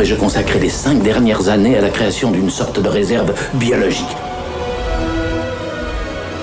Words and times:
Et 0.00 0.04
je 0.04 0.16
consacrais 0.16 0.58
les 0.58 0.70
cinq 0.70 1.02
dernières 1.02 1.48
années 1.48 1.78
à 1.78 1.80
la 1.80 1.88
création 1.88 2.30
d'une 2.32 2.50
sorte 2.50 2.80
de 2.80 2.88
réserve 2.88 3.32
biologique. 3.54 4.16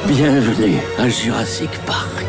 Bienvenue 0.08 0.78
à 0.98 1.10
Jurassic 1.10 1.70
Park. 1.86 2.26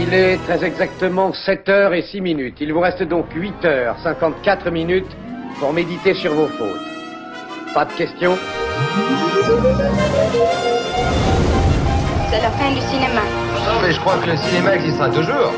Il 0.00 0.12
est 0.12 0.38
très 0.46 0.64
exactement 0.64 1.32
7 1.32 1.68
heures 1.68 1.94
et 1.94 2.02
6 2.02 2.20
minutes. 2.20 2.56
Il 2.60 2.72
vous 2.72 2.80
reste 2.80 3.04
donc 3.04 3.26
8 3.34 3.64
heures 3.64 3.96
54 4.02 4.70
minutes 4.70 5.16
pour 5.60 5.72
méditer 5.72 6.14
sur 6.14 6.34
vos 6.34 6.48
fautes. 6.48 6.80
Pas 7.72 7.84
de 7.84 7.92
questions? 7.92 8.36
C'est 12.30 12.42
la 12.42 12.50
fin 12.50 12.70
du 12.72 12.80
cinéma. 12.80 13.22
Non, 13.66 13.80
mais 13.80 13.92
je 13.92 14.00
crois 14.00 14.16
que 14.16 14.28
le 14.28 14.36
cinéma 14.36 14.74
existera 14.74 15.08
toujours. 15.08 15.52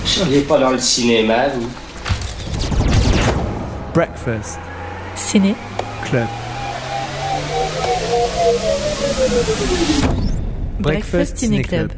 Vous 0.00 0.06
seriez 0.06 0.42
pas 0.42 0.58
dans 0.58 0.70
le 0.70 0.78
cinéma, 0.78 1.48
vous? 1.48 1.68
Breakfast 3.92 4.60
Ciné. 5.16 5.56
Club. 6.04 6.26
Breakfast 10.78 11.38
Ciné 11.38 11.62
Club. 11.62 11.90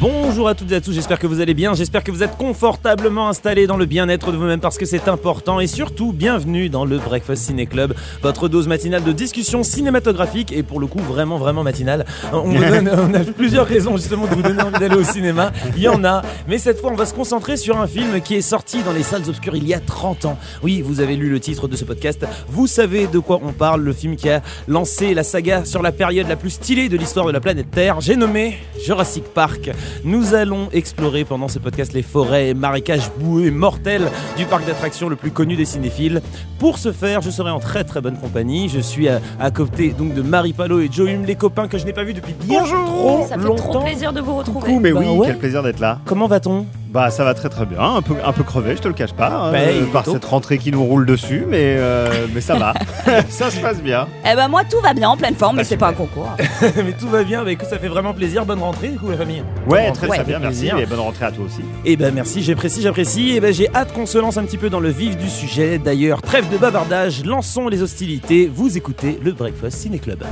Bonjour 0.00 0.48
à 0.48 0.54
toutes 0.54 0.70
et 0.72 0.74
à 0.74 0.80
tous, 0.80 0.92
j'espère 0.92 1.18
que 1.18 1.26
vous 1.26 1.40
allez 1.40 1.54
bien, 1.54 1.72
j'espère 1.72 2.02
que 2.04 2.10
vous 2.10 2.22
êtes 2.22 2.36
confortablement 2.36 3.28
installés 3.28 3.66
dans 3.66 3.76
le 3.76 3.86
bien-être 3.86 4.32
de 4.32 4.36
vous-même 4.36 4.60
parce 4.60 4.76
que 4.76 4.84
c'est 4.84 5.08
important 5.08 5.60
et 5.60 5.66
surtout 5.66 6.12
bienvenue 6.12 6.68
dans 6.68 6.84
le 6.84 6.98
Breakfast 6.98 7.44
Ciné 7.44 7.64
Club, 7.66 7.94
votre 8.20 8.48
dose 8.48 8.66
matinale 8.66 9.02
de 9.04 9.12
discussion 9.12 9.62
cinématographique 9.62 10.52
et 10.52 10.62
pour 10.64 10.80
le 10.80 10.88
coup 10.88 10.98
vraiment 10.98 11.38
vraiment 11.38 11.62
matinale. 11.62 12.04
On, 12.32 12.40
vous 12.40 12.58
donne- 12.58 12.90
on 12.90 13.14
a 13.14 13.20
plusieurs 13.20 13.66
raisons 13.66 13.96
justement 13.96 14.26
de 14.26 14.34
vous 14.34 14.42
donner 14.42 14.62
envie 14.62 14.78
d'aller 14.78 14.96
au 14.96 15.04
cinéma, 15.04 15.52
il 15.76 15.82
y 15.82 15.88
en 15.88 16.04
a, 16.04 16.22
mais 16.48 16.58
cette 16.58 16.80
fois 16.80 16.90
on 16.92 16.96
va 16.96 17.06
se 17.06 17.14
concentrer 17.14 17.56
sur 17.56 17.80
un 17.80 17.86
film 17.86 18.20
qui 18.20 18.34
est 18.34 18.42
sorti 18.42 18.82
dans 18.82 18.92
les 18.92 19.04
salles 19.04 19.26
obscures 19.28 19.54
il 19.56 19.66
y 19.66 19.72
a 19.74 19.80
30 19.80 20.24
ans. 20.26 20.38
Oui, 20.64 20.82
vous 20.82 21.00
avez 21.00 21.14
lu 21.16 21.30
le 21.30 21.38
titre 21.40 21.66
de 21.68 21.76
ce 21.76 21.84
podcast, 21.84 22.26
vous 22.48 22.66
savez 22.66 23.06
de 23.06 23.20
quoi 23.20 23.40
on 23.42 23.52
parle, 23.52 23.80
le 23.82 23.92
film 23.92 24.16
qui 24.16 24.28
a 24.28 24.42
lancé 24.68 25.14
la 25.14 25.22
saga 25.22 25.64
sur 25.64 25.82
la 25.82 25.92
période 25.92 26.28
la 26.28 26.36
plus 26.36 26.50
stylée 26.50 26.88
de 26.90 26.96
l'histoire 26.98 27.26
de 27.26 27.32
la 27.32 27.40
planète 27.40 27.70
Terre, 27.70 28.00
j'ai 28.00 28.16
nommé 28.16 28.58
Jurassic 28.84 29.24
Park. 29.32 29.70
Nous 30.04 30.34
allons 30.34 30.68
explorer 30.72 31.24
pendant 31.24 31.48
ce 31.48 31.58
podcast 31.58 31.92
les 31.92 32.02
forêts 32.02 32.48
et 32.50 32.54
marécages 32.54 33.10
boueux 33.18 33.46
et 33.46 33.50
mortels 33.50 34.10
du 34.36 34.44
parc 34.44 34.66
d'attractions 34.66 35.08
le 35.08 35.16
plus 35.16 35.30
connu 35.30 35.56
des 35.56 35.64
cinéphiles. 35.64 36.20
Pour 36.58 36.78
ce 36.78 36.92
faire, 36.92 37.20
je 37.22 37.30
serai 37.30 37.50
en 37.50 37.60
très 37.60 37.84
très 37.84 38.00
bonne 38.00 38.16
compagnie. 38.16 38.68
Je 38.68 38.80
suis 38.80 39.08
à, 39.08 39.20
à 39.40 39.50
côté 39.50 39.90
donc 39.96 40.14
de 40.14 40.22
Marie 40.22 40.52
Palot 40.52 40.80
et 40.80 40.88
Joe 40.90 41.10
Hume, 41.10 41.24
les 41.24 41.34
copains 41.36 41.68
que 41.68 41.78
je 41.78 41.84
n'ai 41.84 41.92
pas 41.92 42.04
vus 42.04 42.14
depuis 42.14 42.34
bien 42.34 42.62
trop 42.64 43.26
Ça 43.28 43.36
fait 43.36 43.42
longtemps. 43.42 43.70
trop 43.70 43.80
plaisir 43.84 44.12
de 44.12 44.20
vous 44.20 44.36
retrouver. 44.36 44.66
Coucou, 44.66 44.80
mais 44.80 44.92
Bah 44.92 45.00
oui, 45.02 45.08
ouais. 45.18 45.26
quel 45.28 45.38
plaisir 45.38 45.62
d'être 45.62 45.80
là. 45.80 45.98
Comment 46.04 46.26
va-t-on? 46.26 46.66
Bah 46.94 47.10
ça 47.10 47.24
va 47.24 47.34
très 47.34 47.48
très 47.48 47.66
bien, 47.66 47.80
un 47.80 48.02
peu, 48.02 48.14
un 48.24 48.32
peu 48.32 48.44
crevé, 48.44 48.76
je 48.76 48.82
te 48.82 48.86
le 48.86 48.94
cache 48.94 49.14
pas, 49.14 49.26
hein, 49.26 49.50
Bah, 49.50 49.58
euh, 49.58 49.84
par 49.86 50.04
cette 50.06 50.24
rentrée 50.24 50.58
qui 50.58 50.70
nous 50.70 50.84
roule 50.84 51.06
dessus, 51.06 51.44
mais, 51.48 51.74
euh, 51.76 52.28
mais 52.32 52.40
ça 52.40 52.54
va, 52.54 52.72
ça 53.28 53.50
se 53.50 53.58
passe 53.58 53.82
bien. 53.82 54.06
Eh 54.24 54.36
ben 54.36 54.46
moi 54.46 54.62
tout 54.62 54.78
va 54.80 54.94
bien 54.94 55.08
en 55.08 55.16
pleine 55.16 55.34
forme, 55.34 55.56
mais 55.56 55.62
Bah, 55.62 55.68
c'est 55.68 55.76
pas 55.76 55.88
un 55.88 55.92
concours. 55.92 56.30
Mais 56.76 56.92
tout 56.92 57.08
va 57.08 57.24
bien, 57.24 57.42
bah, 57.42 57.50
écoute, 57.50 57.66
ça 57.68 57.80
fait 57.80 57.88
vraiment 57.88 58.14
plaisir. 58.14 58.46
Bonne 58.46 58.60
rentrée, 58.60 58.90
du 58.90 58.98
coup, 58.98 59.10
la 59.10 59.16
famille. 59.16 59.42
Ouais, 59.68 59.90
très 59.90 60.06
très 60.06 60.22
bien, 60.22 60.38
merci, 60.38 60.68
plaisir. 60.68 60.78
et 60.78 60.86
bonne 60.86 61.00
rentrée 61.00 61.24
à 61.24 61.32
toi 61.32 61.44
aussi. 61.46 61.62
Eh 61.84 61.96
ben 61.96 62.14
merci, 62.14 62.44
j'apprécie, 62.44 62.80
j'apprécie. 62.80 63.32
Et 63.32 63.40
ben 63.40 63.52
j'ai 63.52 63.68
hâte 63.74 63.92
qu'on 63.92 64.06
se 64.06 64.18
lance 64.18 64.36
un 64.36 64.44
petit 64.44 64.58
peu 64.58 64.70
dans 64.70 64.80
le 64.80 64.90
vif 64.90 65.16
du 65.16 65.28
sujet. 65.28 65.78
D'ailleurs, 65.78 66.22
trêve 66.22 66.48
de 66.48 66.58
bavardage, 66.58 67.24
lançons 67.24 67.66
les 67.66 67.82
hostilités. 67.82 68.48
Vous 68.54 68.76
écoutez 68.76 69.18
le 69.20 69.32
Breakfast 69.32 69.78
Ciné 69.78 69.98
Club. 69.98 70.22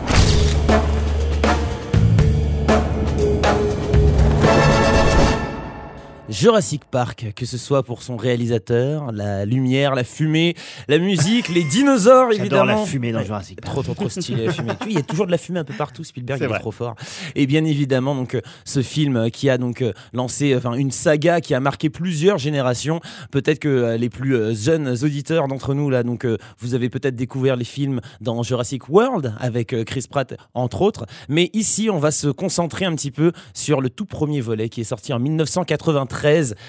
Jurassic 6.32 6.86
Park, 6.86 7.26
que 7.36 7.44
ce 7.44 7.58
soit 7.58 7.82
pour 7.82 8.02
son 8.02 8.16
réalisateur, 8.16 9.12
la 9.12 9.44
lumière, 9.44 9.94
la 9.94 10.02
fumée, 10.02 10.54
la 10.88 10.96
musique, 10.96 11.50
les 11.50 11.62
dinosaures 11.70 12.30
J'adore 12.30 12.40
évidemment. 12.40 12.64
la 12.64 12.86
fumée 12.86 13.12
dans 13.12 13.22
Jurassic 13.22 13.60
Park. 13.60 13.70
Trop 13.74 13.82
trop 13.82 13.92
trop 13.92 14.08
stylé 14.08 14.46
la 14.46 14.52
fumée. 14.52 14.72
Il 14.86 14.92
y 14.94 14.98
a 14.98 15.02
toujours 15.02 15.26
de 15.26 15.30
la 15.30 15.36
fumée 15.36 15.58
un 15.58 15.64
peu 15.64 15.74
partout. 15.74 16.04
Spielberg 16.04 16.38
C'est 16.38 16.48
il 16.48 16.54
est 16.54 16.58
trop 16.58 16.70
fort. 16.70 16.94
Et 17.34 17.46
bien 17.46 17.66
évidemment 17.66 18.14
donc 18.14 18.40
ce 18.64 18.80
film 18.80 19.30
qui 19.30 19.50
a 19.50 19.58
donc 19.58 19.82
euh, 19.82 19.92
lancé 20.14 20.56
enfin 20.56 20.72
une 20.72 20.90
saga 20.90 21.42
qui 21.42 21.52
a 21.52 21.60
marqué 21.60 21.90
plusieurs 21.90 22.38
générations. 22.38 23.00
Peut-être 23.30 23.58
que 23.58 23.68
euh, 23.68 23.96
les 23.98 24.08
plus 24.08 24.34
euh, 24.34 24.54
jeunes 24.54 24.88
auditeurs 24.88 25.48
d'entre 25.48 25.74
nous 25.74 25.90
là 25.90 26.02
donc 26.02 26.26
vous 26.58 26.74
avez 26.74 26.88
peut-être 26.88 27.14
découvert 27.14 27.56
les 27.56 27.64
films 27.64 28.00
dans 28.22 28.42
Jurassic 28.42 28.88
World 28.88 29.34
avec 29.38 29.76
Chris 29.84 30.06
Pratt 30.08 30.34
entre 30.54 30.80
autres. 30.80 31.04
Mais 31.28 31.50
ici 31.52 31.90
on 31.90 31.98
va 31.98 32.10
se 32.10 32.28
concentrer 32.28 32.86
un 32.86 32.94
petit 32.94 33.10
peu 33.10 33.32
sur 33.52 33.82
le 33.82 33.90
tout 33.90 34.06
premier 34.06 34.40
volet 34.40 34.70
qui 34.70 34.80
est 34.80 34.84
sorti 34.84 35.12
en 35.12 35.18
1993. 35.18 36.21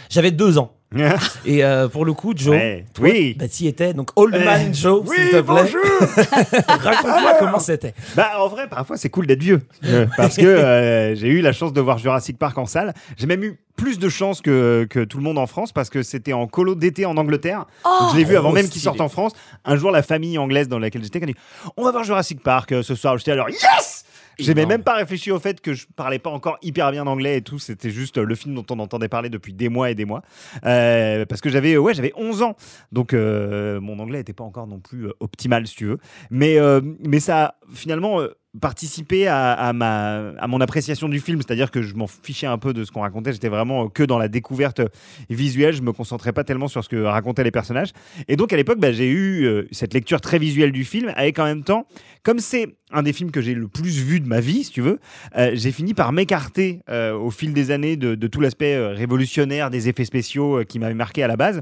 J'avais 0.09 0.31
deux 0.31 0.58
ans. 0.58 0.74
Et 1.46 1.64
euh, 1.66 1.88
pour 1.88 2.06
le 2.06 2.14
coup, 2.14 2.34
Joe, 2.36 2.52
Ouais, 2.52 2.86
toi, 2.94 3.06
oui. 3.09 3.36
bah, 3.38 3.47
t'y 3.47 3.68
étais. 3.68 3.96
Donc, 3.96 4.12
Old 4.16 4.36
Man 4.36 4.68
Euh, 4.69 4.74
Joe, 4.74 5.02
oui, 5.08 5.16
s'il 5.18 5.25
te 5.25 5.31
plaît. 5.31 5.41
bonjour. 5.41 5.81
Raconte-moi 6.68 7.34
comment 7.40 7.58
c'était. 7.59 7.94
Bah 8.16 8.34
en 8.38 8.47
vrai, 8.47 8.68
parfois 8.69 8.96
c'est 8.97 9.09
cool 9.09 9.25
d'être 9.25 9.42
vieux, 9.42 9.62
euh, 9.86 10.06
parce 10.18 10.36
que 10.38 10.46
euh, 10.46 11.16
j'ai 11.16 11.30
eu 11.30 11.42
la 11.42 11.52
chance 11.52 11.74
de 11.74 11.81
voir 11.81 11.97
Jurassic 11.97 12.38
Park 12.38 12.58
en 12.59 12.68
salle. 12.68 12.94
J'ai 13.18 13.25
même 13.25 13.44
eu 13.44 13.59
plus 13.75 13.97
de 13.97 14.08
chance 14.08 14.40
que, 14.42 14.86
que 14.88 15.03
tout 15.03 15.18
le 15.18 15.24
monde 15.24 15.40
en 15.40 15.47
France, 15.47 15.72
parce 15.72 15.90
que 15.90 16.03
c'était 16.03 16.34
en 16.34 16.46
colo 16.46 16.75
d'été 16.75 17.08
en 17.08 17.18
Angleterre. 17.18 17.66
Donc, 17.84 18.12
je 18.12 18.18
l'ai 18.18 18.24
vu 18.24 18.36
avant 18.36 18.50
trop 18.50 18.56
même 18.58 18.69
qu'il 18.69 18.81
sorte 18.81 19.02
en 19.02 19.09
France. 19.09 19.34
Un 19.66 19.78
jour, 19.78 19.90
la 19.90 20.03
famille 20.03 20.38
anglaise 20.38 20.68
dans 20.68 20.78
laquelle 20.78 21.03
j'étais, 21.03 21.24
a 21.24 21.25
dit 21.25 21.34
On 21.75 21.84
va 21.84 21.92
voir 21.92 22.03
Jurassic 22.03 22.42
Park 22.44 22.72
ce 22.84 22.94
soir. 22.94 23.18
J'étais 23.18 23.31
alors 23.31 23.50
Yes 23.50 24.06
Énorme. 24.39 24.69
même 24.69 24.83
pas 24.83 24.95
réfléchi 24.95 25.31
au 25.31 25.39
fait 25.39 25.61
que 25.61 25.73
je 25.73 25.85
parlais 25.95 26.19
pas 26.19 26.29
encore 26.29 26.57
hyper 26.61 26.91
bien 26.91 27.07
anglais 27.07 27.38
et 27.38 27.41
tout. 27.41 27.59
C'était 27.59 27.89
juste 27.89 28.17
euh, 28.17 28.25
le 28.25 28.35
film 28.35 28.55
dont 28.55 28.66
on 28.69 28.79
entendait 28.79 29.09
parler 29.09 29.29
depuis 29.29 29.53
des 29.53 29.69
mois 29.69 29.91
et 29.91 29.95
des 29.95 30.05
mois. 30.05 30.21
Euh, 30.66 31.25
parce 31.25 31.41
que 31.41 31.49
j'avais 31.49 31.77
ouais, 31.77 31.94
j'avais 31.94 32.13
11 32.16 32.41
ans. 32.41 32.55
Donc 32.91 33.13
euh, 33.13 33.79
mon 33.79 33.99
anglais 33.99 34.19
n'était 34.19 34.33
pas 34.33 34.44
encore 34.44 34.67
non 34.67 34.79
plus 34.79 35.07
euh, 35.07 35.13
optimal, 35.19 35.67
si 35.67 35.75
tu 35.75 35.85
veux. 35.85 35.97
Mais, 36.29 36.57
euh, 36.57 36.81
mais 37.05 37.19
ça 37.19 37.55
finalement 37.73 38.19
participé 38.62 39.28
à, 39.28 39.74
ma, 39.74 40.30
à 40.38 40.47
mon 40.47 40.62
appréciation 40.62 41.09
du 41.09 41.19
film. 41.19 41.41
C'est-à-dire 41.41 41.72
que 41.72 41.81
je 41.81 41.96
m'en 41.96 42.08
fichais 42.08 42.46
un 42.47 42.58
peu 42.58 42.74
de 42.74 42.84
ce 42.84 42.91
qu'on 42.91 43.02
racontait. 43.02 43.34
J'étais 43.34 43.50
vraiment 43.50 43.86
euh, 43.86 43.88
que 43.90 44.03
dans 44.03 44.19
la 44.19 44.28
découverte 44.28 44.81
visuelle. 45.30 45.74
Je 45.74 45.81
me 45.81 45.91
concentrais 45.91 46.34
pas 46.34 46.44
tellement 46.44 46.68
sur 46.68 46.84
ce 46.84 46.90
que 46.90 47.02
racontaient 47.02 47.44
les 47.44 47.52
personnages. 47.52 47.94
Et 48.28 48.36
donc 48.36 48.53
à 48.53 48.58
l'époque, 48.58 48.80
bah, 48.80 48.92
j'ai 48.92 49.09
eu 49.09 49.46
euh, 49.46 49.68
cette 49.72 49.94
lecture 49.94 50.22
très 50.22 50.38
visuelle 50.38 50.72
du 50.72 50.86
film 50.86 51.12
avec 51.16 51.40
en 51.40 51.46
même 51.46 51.63
temps, 51.63 51.88
comme 52.22 52.40
c'est 52.40 52.75
un 52.92 53.02
des 53.02 53.13
films 53.13 53.31
que 53.31 53.42
j'ai 53.42 53.56
le 53.56 53.68
plus 53.68 54.00
vu 54.00 54.19
de 54.19 54.28
ma 54.28 54.40
vie, 54.40 54.63
si 54.63 54.72
tu 54.72 54.81
veux, 54.81 55.00
euh, 55.36 55.52
j'ai 55.56 55.72
fini 55.72 55.96
par 55.96 56.12
m'écarter 56.12 56.81
au 56.88 57.31
fil 57.31 57.53
des 57.53 57.72
années 57.72 57.97
de, 57.97 58.13
de 58.13 58.28
tout 58.28 58.40
l'aspect 58.40 58.78
révolutionnaire 58.94 59.72
des 59.72 59.90
effets 59.90 60.06
spéciaux 60.06 60.63
qui 60.63 60.78
m'avaient 60.78 60.94
marqué 60.94 61.24
à 61.24 61.28
la 61.28 61.36
base. 61.36 61.62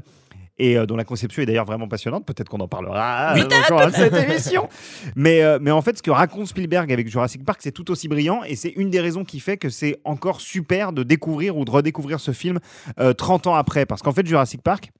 Et 0.62 0.78
euh, 0.78 0.86
dont 0.86 0.94
la 0.94 1.02
conception 1.02 1.42
est 1.42 1.46
d'ailleurs 1.46 1.64
vraiment 1.64 1.88
passionnante. 1.88 2.24
Peut-être 2.24 2.48
qu'on 2.48 2.60
en 2.60 2.68
parlera 2.68 3.34
euh, 3.36 3.48
dans 3.68 3.90
cette 3.90 4.14
émission. 4.14 4.68
Mais, 5.16 5.42
euh, 5.42 5.58
mais 5.60 5.72
en 5.72 5.82
fait, 5.82 5.98
ce 5.98 6.04
que 6.04 6.10
raconte 6.12 6.46
Spielberg 6.46 6.92
avec 6.92 7.08
Jurassic 7.08 7.44
Park, 7.44 7.58
c'est 7.64 7.72
tout 7.72 7.90
aussi 7.90 8.06
brillant. 8.06 8.44
Et 8.44 8.54
c'est 8.54 8.68
une 8.68 8.88
des 8.88 9.00
raisons 9.00 9.24
qui 9.24 9.40
fait 9.40 9.56
que 9.56 9.70
c'est 9.70 9.98
encore 10.04 10.40
super 10.40 10.92
de 10.92 11.02
découvrir 11.02 11.56
ou 11.56 11.64
de 11.64 11.70
redécouvrir 11.72 12.20
ce 12.20 12.30
film 12.30 12.60
euh, 13.00 13.12
30 13.12 13.48
ans 13.48 13.56
après. 13.56 13.86
Parce 13.86 14.02
qu'en 14.02 14.12
fait, 14.12 14.24
Jurassic 14.24 14.62
Park, 14.62 14.92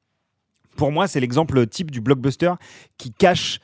pour 0.76 0.90
moi, 0.90 1.06
c'est 1.06 1.20
l'exemple 1.20 1.64
type 1.68 1.92
du 1.92 2.00
blockbuster 2.00 2.54
qui 2.98 3.12
cache 3.12 3.60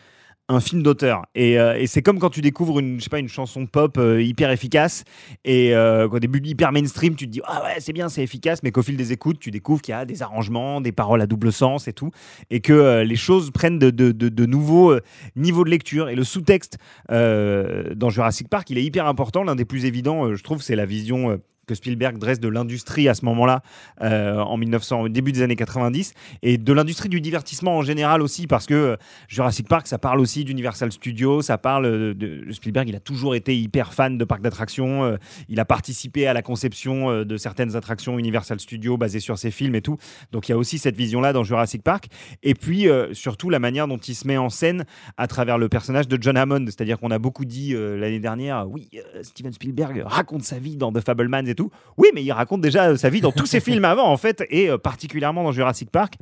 un 0.48 0.60
film 0.60 0.82
d'auteur. 0.82 1.26
Et, 1.34 1.58
euh, 1.58 1.78
et 1.78 1.86
c'est 1.86 2.02
comme 2.02 2.18
quand 2.18 2.30
tu 2.30 2.40
découvres 2.40 2.78
une, 2.78 2.98
je 2.98 3.04
sais 3.04 3.10
pas, 3.10 3.18
une 3.18 3.28
chanson 3.28 3.66
pop 3.66 3.98
euh, 3.98 4.22
hyper 4.22 4.50
efficace 4.50 5.04
et 5.44 5.74
euh, 5.74 6.08
qu'au 6.08 6.18
début 6.18 6.40
hyper 6.42 6.72
mainstream, 6.72 7.14
tu 7.16 7.26
te 7.26 7.30
dis 7.30 7.40
ah 7.44 7.62
ouais 7.64 7.80
c'est 7.80 7.92
bien, 7.92 8.08
c'est 8.08 8.22
efficace, 8.22 8.62
mais 8.62 8.70
qu'au 8.70 8.82
fil 8.82 8.96
des 8.96 9.12
écoutes, 9.12 9.38
tu 9.38 9.50
découvres 9.50 9.82
qu'il 9.82 9.92
y 9.92 9.94
a 9.94 10.04
des 10.04 10.22
arrangements, 10.22 10.80
des 10.80 10.92
paroles 10.92 11.20
à 11.20 11.26
double 11.26 11.52
sens 11.52 11.86
et 11.86 11.92
tout, 11.92 12.10
et 12.50 12.60
que 12.60 12.72
euh, 12.72 13.04
les 13.04 13.16
choses 13.16 13.50
prennent 13.50 13.78
de, 13.78 13.90
de- 13.90 14.46
nouveaux 14.46 14.98
niveaux 15.36 15.64
de 15.64 15.70
lecture. 15.70 16.08
Et 16.08 16.14
le 16.14 16.24
sous-texte 16.24 16.78
dans 17.10 18.10
Jurassic 18.10 18.48
Park, 18.48 18.70
il 18.70 18.78
est 18.78 18.84
hyper 18.84 19.06
important. 19.06 19.42
L'un 19.42 19.56
des 19.56 19.64
plus 19.66 19.84
évidents, 19.84 20.34
je 20.34 20.42
trouve, 20.42 20.62
c'est 20.62 20.76
la 20.76 20.86
vision. 20.86 21.38
Que 21.68 21.76
Spielberg 21.76 22.18
dresse 22.18 22.40
de 22.40 22.48
l'industrie 22.48 23.08
à 23.08 23.14
ce 23.14 23.24
moment-là, 23.26 23.62
euh, 24.02 24.38
en 24.38 24.56
1900, 24.56 25.02
au 25.02 25.08
début 25.08 25.30
des 25.30 25.42
années 25.42 25.54
90, 25.54 26.14
et 26.42 26.58
de 26.58 26.72
l'industrie 26.72 27.08
du 27.08 27.20
divertissement 27.20 27.76
en 27.76 27.82
général 27.82 28.22
aussi, 28.22 28.48
parce 28.48 28.66
que 28.66 28.74
euh, 28.74 28.96
Jurassic 29.28 29.68
Park, 29.68 29.86
ça 29.86 29.98
parle 29.98 30.18
aussi 30.18 30.44
d'Universal 30.44 30.90
Studios, 30.90 31.42
ça 31.42 31.58
parle 31.58 31.84
euh, 31.84 32.14
de 32.14 32.50
Spielberg, 32.50 32.88
il 32.88 32.96
a 32.96 33.00
toujours 33.00 33.34
été 33.34 33.56
hyper 33.56 33.92
fan 33.92 34.18
de 34.18 34.24
parcs 34.24 34.40
d'attractions, 34.40 35.18
il 35.48 35.60
a 35.60 35.64
participé 35.66 36.26
à 36.26 36.32
la 36.32 36.40
conception 36.40 37.24
de 37.24 37.36
certaines 37.36 37.76
attractions 37.76 38.18
Universal 38.18 38.58
Studios 38.58 38.96
basées 38.96 39.20
sur 39.20 39.36
ses 39.36 39.50
films 39.50 39.74
et 39.74 39.82
tout, 39.82 39.98
donc 40.32 40.48
il 40.48 40.52
y 40.52 40.54
a 40.54 40.58
aussi 40.58 40.78
cette 40.78 40.96
vision-là 40.96 41.34
dans 41.34 41.44
Jurassic 41.44 41.82
Park, 41.82 42.06
et 42.42 42.54
puis 42.54 42.86
surtout 43.12 43.50
la 43.50 43.58
manière 43.58 43.86
dont 43.86 43.98
il 43.98 44.14
se 44.14 44.26
met 44.26 44.38
en 44.38 44.48
scène 44.48 44.84
à 45.18 45.26
travers 45.26 45.58
le 45.58 45.68
personnage 45.68 46.08
de 46.08 46.16
John 46.20 46.38
Hammond, 46.38 46.64
c'est-à-dire 46.66 46.98
qu'on 46.98 47.10
a 47.10 47.18
beaucoup 47.18 47.44
dit 47.44 47.74
l'année 47.74 48.20
dernière, 48.20 48.66
oui, 48.68 48.88
Steven 49.22 49.52
Spielberg 49.52 50.02
raconte 50.06 50.42
sa 50.42 50.58
vie 50.58 50.76
dans 50.76 50.90
The 50.90 51.00
Fablemans 51.00 51.46
et 51.46 51.54
tout, 51.58 51.70
oui, 51.96 52.08
mais 52.14 52.22
il 52.22 52.32
raconte 52.32 52.60
déjà 52.60 52.96
sa 52.96 53.10
vie 53.10 53.20
dans 53.20 53.32
tous 53.32 53.46
ses 53.46 53.60
films 53.68 53.84
avant, 53.84 54.08
en 54.10 54.16
fait, 54.16 54.44
et 54.48 54.70
euh, 54.70 54.78
particulièrement 54.78 55.42
dans 55.44 55.52
Jurassic 55.52 55.90
Park 55.90 56.14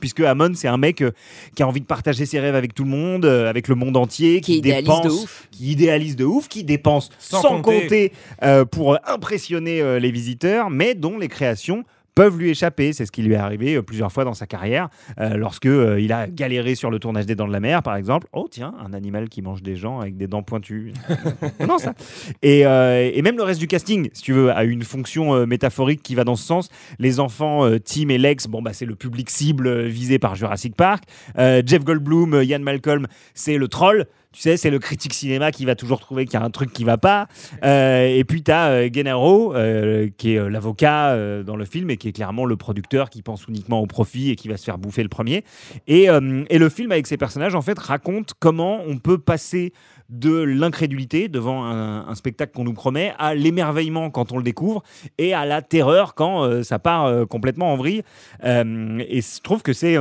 puisque 0.00 0.20
Hammond, 0.20 0.52
c'est 0.54 0.66
un 0.66 0.78
mec 0.78 1.02
euh, 1.02 1.12
qui 1.54 1.62
a 1.62 1.68
envie 1.68 1.80
de 1.82 1.86
partager 1.86 2.24
ses 2.26 2.40
rêves 2.40 2.54
avec 2.54 2.74
tout 2.74 2.84
le 2.84 2.90
monde, 2.90 3.26
euh, 3.26 3.48
avec 3.50 3.68
le 3.68 3.74
monde 3.74 3.96
entier, 3.96 4.40
Qui 4.40 4.52
qui, 4.52 4.58
idéalise 4.58 4.86
dépense, 4.88 5.04
de 5.04 5.10
ouf. 5.10 5.48
qui 5.50 5.72
idéalise 5.72 6.16
de 6.16 6.24
ouf, 6.24 6.48
qui 6.48 6.64
dépense 6.64 7.10
Sans 7.18 7.42
sans, 7.42 7.60
compter. 7.60 7.80
compter, 7.82 8.12
euh, 8.42 8.64
pour 8.64 8.96
impressionner 9.06 9.82
euh, 9.82 9.98
les 9.98 10.10
visiteurs, 10.10 10.70
mais 10.70 10.94
dont 10.94 11.18
les 11.18 11.28
créations 11.28 11.84
peuvent 12.14 12.38
lui 12.38 12.50
échapper. 12.50 12.92
C'est 12.92 13.06
ce 13.06 13.12
qui 13.12 13.22
lui 13.22 13.34
est 13.34 13.38
arrivé 13.38 13.76
euh, 13.76 13.82
plusieurs 13.82 14.12
fois 14.12 14.24
dans 14.24 14.34
sa 14.34 14.46
carrière, 14.46 14.88
euh, 15.18 15.36
lorsque 15.36 15.66
euh, 15.66 16.00
il 16.00 16.12
a 16.12 16.26
galéré 16.26 16.74
sur 16.74 16.90
le 16.90 16.98
tournage 16.98 17.26
des 17.26 17.34
Dents 17.34 17.48
de 17.48 17.52
la 17.52 17.60
Mer, 17.60 17.82
par 17.82 17.96
exemple. 17.96 18.26
Oh 18.32 18.48
tiens, 18.50 18.74
un 18.84 18.92
animal 18.92 19.28
qui 19.28 19.42
mange 19.42 19.62
des 19.62 19.76
gens 19.76 20.00
avec 20.00 20.16
des 20.16 20.26
dents 20.26 20.42
pointues. 20.42 20.92
non 21.66 21.78
ça. 21.78 21.94
Et, 22.42 22.66
euh, 22.66 23.10
et 23.12 23.22
même 23.22 23.36
le 23.36 23.42
reste 23.42 23.60
du 23.60 23.66
casting, 23.66 24.08
si 24.12 24.22
tu 24.22 24.32
veux, 24.32 24.50
a 24.50 24.64
une 24.64 24.82
fonction 24.82 25.46
métaphorique 25.46 26.02
qui 26.02 26.14
va 26.14 26.24
dans 26.24 26.36
ce 26.36 26.44
sens. 26.44 26.68
Les 26.98 27.20
enfants, 27.20 27.68
Tim 27.84 28.08
et 28.08 28.18
Lex, 28.18 28.46
bon 28.46 28.62
bah 28.62 28.72
c'est 28.72 28.86
le 28.86 28.94
public 28.94 29.30
cible 29.30 29.86
visé 29.86 30.18
par 30.18 30.34
Jurassic 30.34 30.74
Park. 30.74 31.04
Jeff 31.36 31.84
Goldblum, 31.84 32.42
Ian 32.42 32.60
Malcolm, 32.60 33.06
c'est 33.34 33.56
le 33.56 33.68
troll. 33.68 34.06
Tu 34.32 34.42
sais, 34.42 34.56
c'est 34.56 34.70
le 34.70 34.78
critique 34.78 35.12
cinéma 35.12 35.50
qui 35.50 35.64
va 35.64 35.74
toujours 35.74 35.98
trouver 35.98 36.24
qu'il 36.24 36.38
y 36.38 36.42
a 36.42 36.44
un 36.44 36.50
truc 36.50 36.72
qui 36.72 36.84
va 36.84 36.98
pas. 36.98 37.26
Euh, 37.64 38.06
et 38.06 38.22
puis 38.22 38.44
tu 38.44 38.52
as 38.52 38.88
Gennaro, 38.88 39.56
euh, 39.56 40.08
qui 40.18 40.34
est 40.34 40.38
euh, 40.38 40.48
l'avocat 40.48 41.10
euh, 41.10 41.42
dans 41.42 41.56
le 41.56 41.64
film 41.64 41.90
et 41.90 41.96
qui 41.96 42.06
est 42.06 42.12
clairement 42.12 42.44
le 42.44 42.56
producteur 42.56 43.10
qui 43.10 43.22
pense 43.22 43.46
uniquement 43.48 43.80
au 43.80 43.86
profit 43.86 44.30
et 44.30 44.36
qui 44.36 44.46
va 44.46 44.56
se 44.56 44.64
faire 44.64 44.78
bouffer 44.78 45.02
le 45.02 45.08
premier. 45.08 45.42
Et, 45.88 46.08
euh, 46.08 46.44
et 46.48 46.58
le 46.58 46.68
film, 46.68 46.92
avec 46.92 47.08
ses 47.08 47.16
personnages, 47.16 47.56
en 47.56 47.62
fait, 47.62 47.76
raconte 47.76 48.34
comment 48.38 48.80
on 48.86 48.98
peut 48.98 49.18
passer 49.18 49.72
de 50.10 50.42
l'incrédulité 50.42 51.28
devant 51.28 51.64
un, 51.64 52.14
spectacle 52.14 52.52
qu'on 52.52 52.64
nous 52.64 52.74
promet 52.74 53.14
à 53.18 53.34
l'émerveillement 53.34 54.10
quand 54.10 54.32
on 54.32 54.36
le 54.36 54.42
découvre 54.42 54.82
et 55.18 55.32
à 55.32 55.46
la 55.46 55.62
terreur 55.62 56.14
quand 56.14 56.42
euh, 56.42 56.62
ça 56.62 56.78
part 56.78 57.06
euh, 57.06 57.24
complètement 57.24 57.72
en 57.72 57.76
vrille. 57.76 58.02
Euh, 58.44 58.98
et 59.08 59.20
je 59.20 59.40
trouve 59.40 59.62
que 59.62 59.72
c'est... 59.72 59.96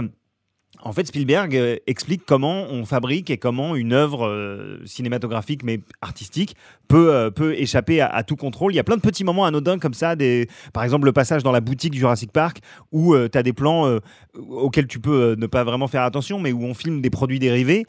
euh, 0.80 0.90
en 0.90 0.94
fait, 0.94 1.08
Spielberg 1.08 1.56
euh, 1.56 1.78
explique 1.88 2.24
comment 2.26 2.64
on 2.70 2.86
fabrique 2.86 3.30
et 3.30 3.38
comment 3.38 3.76
une 3.76 3.94
œuvre 3.94 4.28
euh, 4.28 4.80
cinématographique 4.86 5.64
mais 5.64 5.82
artistique 6.02 6.56
peut, 6.88 7.14
euh, 7.14 7.30
peut 7.30 7.54
échapper 7.56 8.02
à, 8.02 8.24
tout 8.24 8.36
contrôle. 8.36 8.74
Il 8.74 8.76
y 8.76 8.80
a 8.80 8.84
plein 8.84 8.98
de 8.98 9.02
petits 9.02 9.24
moments 9.24 9.46
anodins 9.46 9.80
comme 9.80 9.94
ça, 9.94 10.16
des, 10.16 10.48
par 10.74 10.84
exemple 10.84 11.06
le 11.06 11.14
passage 11.14 11.44
dans 11.44 11.52
la 11.52 11.62
boutique 11.62 11.94
Jurassic 11.94 12.32
Park 12.32 12.60
où 12.92 13.16
tu 13.16 13.38
as 13.38 13.44
des 13.44 13.54
plans 13.54 13.88
euh, 13.88 14.00
auxquels 14.38 14.88
tu 14.88 15.00
peux 15.00 15.22
euh, 15.22 15.36
ne 15.36 15.48
pas 15.48 15.64
vraiment 15.64 15.88
faire 15.88 16.04
attention, 16.04 16.40
mais 16.40 16.52
où 16.52 16.64
on 16.64 16.74
filme 16.74 17.02
des 17.02 17.10
produits 17.10 17.40
dérivés. 17.40 17.86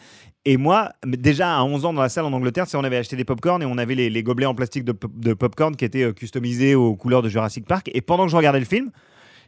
Et 0.46 0.56
moi, 0.56 0.92
déjà 1.04 1.58
à 1.58 1.62
11 1.62 1.84
ans 1.84 1.92
dans 1.92 2.00
la 2.00 2.08
salle 2.08 2.24
en 2.24 2.32
Angleterre, 2.32 2.64
on 2.74 2.84
avait 2.84 2.96
acheté 2.96 3.14
des 3.14 3.24
popcorn 3.24 3.62
et 3.62 3.66
on 3.66 3.76
avait 3.76 3.94
les, 3.94 4.22
gobelets 4.22 4.46
en 4.46 4.54
plastique 4.54 4.84
de, 4.84 4.94
de 5.16 5.34
popcorn 5.34 5.76
qui 5.76 5.84
étaient 5.84 6.04
euh, 6.04 6.12
customisés 6.12 6.74
aux 6.74 6.96
couleurs 6.96 7.20
de 7.20 7.28
Jurassic 7.28 7.66
Park. 7.66 7.90
Et 7.92 8.00
pendant 8.00 8.24
que 8.24 8.30
je 8.30 8.36
regardais 8.36 8.60
le 8.60 8.64
film, 8.64 8.90